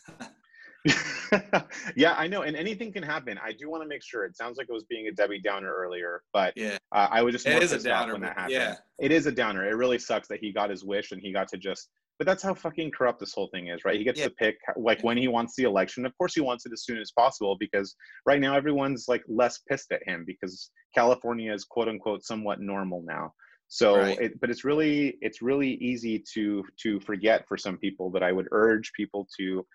[1.96, 3.40] yeah, I know, and anything can happen.
[3.42, 4.24] I do want to make sure.
[4.24, 7.32] It sounds like it was being a Debbie Downer earlier, but yeah, uh, I was
[7.34, 8.52] just it is a downer when that happened.
[8.52, 9.68] Yeah, it is a downer.
[9.68, 11.88] It really sucks that he got his wish and he got to just
[12.18, 13.98] but that's how fucking corrupt this whole thing is, right?
[13.98, 14.26] He gets yeah.
[14.26, 16.06] to pick like when he wants the election.
[16.06, 17.94] Of course, he wants it as soon as possible because
[18.24, 23.02] right now everyone's like less pissed at him because California is quote unquote somewhat normal
[23.06, 23.32] now.
[23.68, 24.18] So, right.
[24.18, 28.10] it, but it's really it's really easy to to forget for some people.
[28.12, 29.66] that I would urge people to,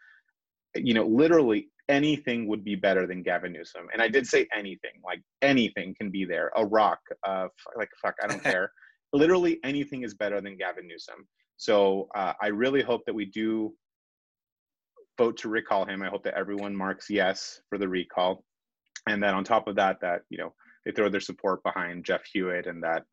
[0.75, 3.87] you know, literally anything would be better than Gavin Newsom.
[3.93, 6.51] And I did say anything, like anything can be there.
[6.55, 8.71] A rock, uh, like fuck, I don't care.
[9.13, 11.27] literally anything is better than Gavin Newsom.
[11.61, 13.75] So uh, I really hope that we do
[15.19, 16.01] vote to recall him.
[16.01, 18.43] I hope that everyone marks yes for the recall,
[19.07, 22.23] and that on top of that, that you know they throw their support behind Jeff
[22.33, 23.03] Hewitt and that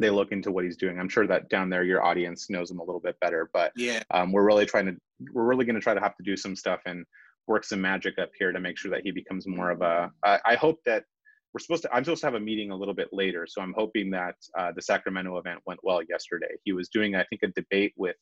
[0.00, 0.98] they look into what he's doing.
[0.98, 4.02] I'm sure that down there your audience knows him a little bit better, but yeah,
[4.10, 4.96] um, we're really trying to
[5.32, 7.04] we're really going to try to have to do some stuff and
[7.46, 10.10] work some magic up here to make sure that he becomes more of a.
[10.24, 11.04] Uh, I hope that
[11.52, 13.74] we're supposed to i'm supposed to have a meeting a little bit later so i'm
[13.76, 17.48] hoping that uh, the sacramento event went well yesterday he was doing i think a
[17.48, 18.16] debate with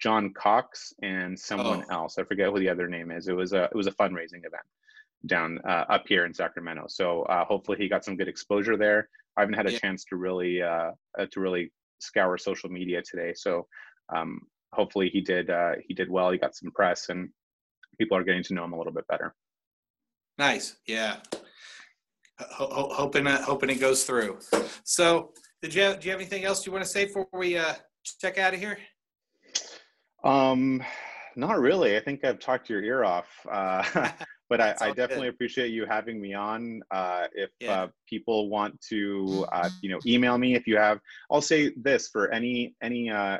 [0.00, 1.94] john cox and someone oh.
[1.94, 4.44] else i forget who the other name is it was a it was a fundraising
[4.44, 4.64] event
[5.26, 6.86] down uh, up here in Sacramento.
[6.88, 9.08] So uh, hopefully he got some good exposure there.
[9.36, 9.78] I haven't had a Yeah.
[9.78, 13.34] chance to really uh, uh, to really scour social media today.
[13.34, 13.66] So
[14.14, 14.40] um,
[14.72, 16.30] hopefully he did uh, he did well.
[16.30, 17.30] He got some press and
[17.98, 19.34] people are getting to know him a little bit better.
[20.38, 20.76] Nice.
[20.86, 21.18] Yeah.
[22.40, 24.38] Ho- ho- hoping uh, hoping it goes through.
[24.82, 25.32] So,
[25.62, 27.74] did you have, do you have anything else you want to say before we uh,
[28.20, 28.78] check out of here?
[30.24, 30.82] Um,
[31.36, 31.96] not really.
[31.96, 33.28] I think I've talked your ear off.
[33.50, 33.84] Uh,
[34.50, 35.34] but I, I definitely good.
[35.34, 36.82] appreciate you having me on.
[36.90, 37.82] Uh, if Yeah.
[37.82, 40.98] uh, people want to, uh, you know, email me if you have.
[41.30, 43.38] I'll say this for any any uh,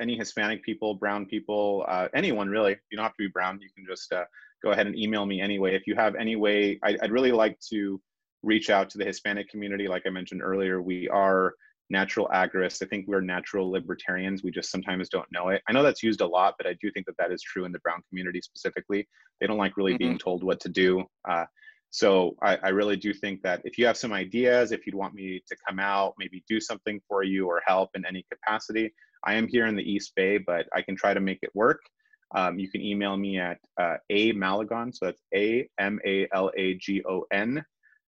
[0.00, 2.76] any Hispanic people, brown people, uh, anyone really.
[2.90, 3.60] You don't have to be brown.
[3.60, 4.24] You can just uh,
[4.62, 5.74] go ahead and email me anyway.
[5.74, 8.00] If you have any way, I, I'd really like to
[8.42, 9.88] reach out to the Hispanic community.
[9.88, 11.54] Like I mentioned earlier, we are
[11.90, 12.82] natural agorists.
[12.82, 14.42] I think we're natural libertarians.
[14.42, 15.60] We just sometimes don't know it.
[15.68, 17.72] I know that's used a lot, but I do think that that is true in
[17.72, 19.08] the brown community specifically.
[19.40, 21.04] They don't like really being told what to do.
[21.28, 21.46] Uh,
[21.90, 25.14] so I, I really do think that if you have some ideas, if you'd want
[25.14, 29.34] me to come out, maybe do something for you or help in any capacity, I
[29.34, 31.80] am here in the East Bay, but I can try to make it work.
[32.34, 36.52] Um, you can email me at uh, a malagon, so that's a m a l
[36.56, 37.62] a g o n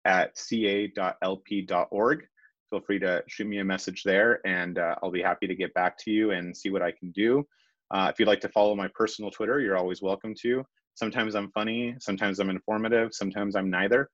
[0.06, 2.22] at ca.lp.org.
[2.70, 5.74] Feel free to shoot me a message there, and uh, I'll be happy to get
[5.74, 7.46] back to you and see what I can do.
[7.92, 10.64] Uh, if you'd like to follow my personal Twitter, you're always welcome to.
[10.94, 14.08] Sometimes I'm funny, sometimes I'm informative, sometimes I'm neither.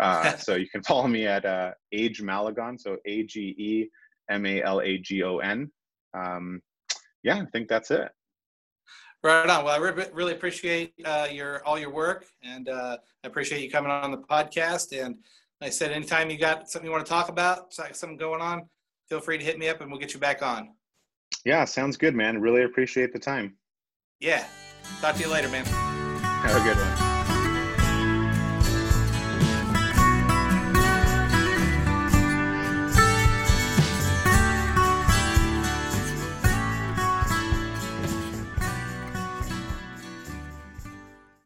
[0.00, 3.90] Uh, so you can follow me at uh, Age Malagon, so A G E
[4.30, 5.70] M A L A G O N.
[6.14, 6.62] Um,
[7.22, 8.10] yeah, I think that's it.
[9.22, 9.64] Right on.
[9.64, 13.70] Well, I re- really appreciate uh, your all your work, and uh, I appreciate you
[13.70, 14.98] coming on the podcast.
[14.98, 15.16] And
[15.60, 18.40] like I said, anytime you got something you want to talk about, so- something going
[18.40, 18.62] on,
[19.10, 20.70] feel free to hit me up, and we'll get you back on.
[21.44, 22.40] Yeah, sounds good, man.
[22.40, 23.56] Really appreciate the time.
[24.20, 24.46] Yeah.
[25.00, 25.64] Talk to you later, man.
[25.64, 27.09] Have a good one.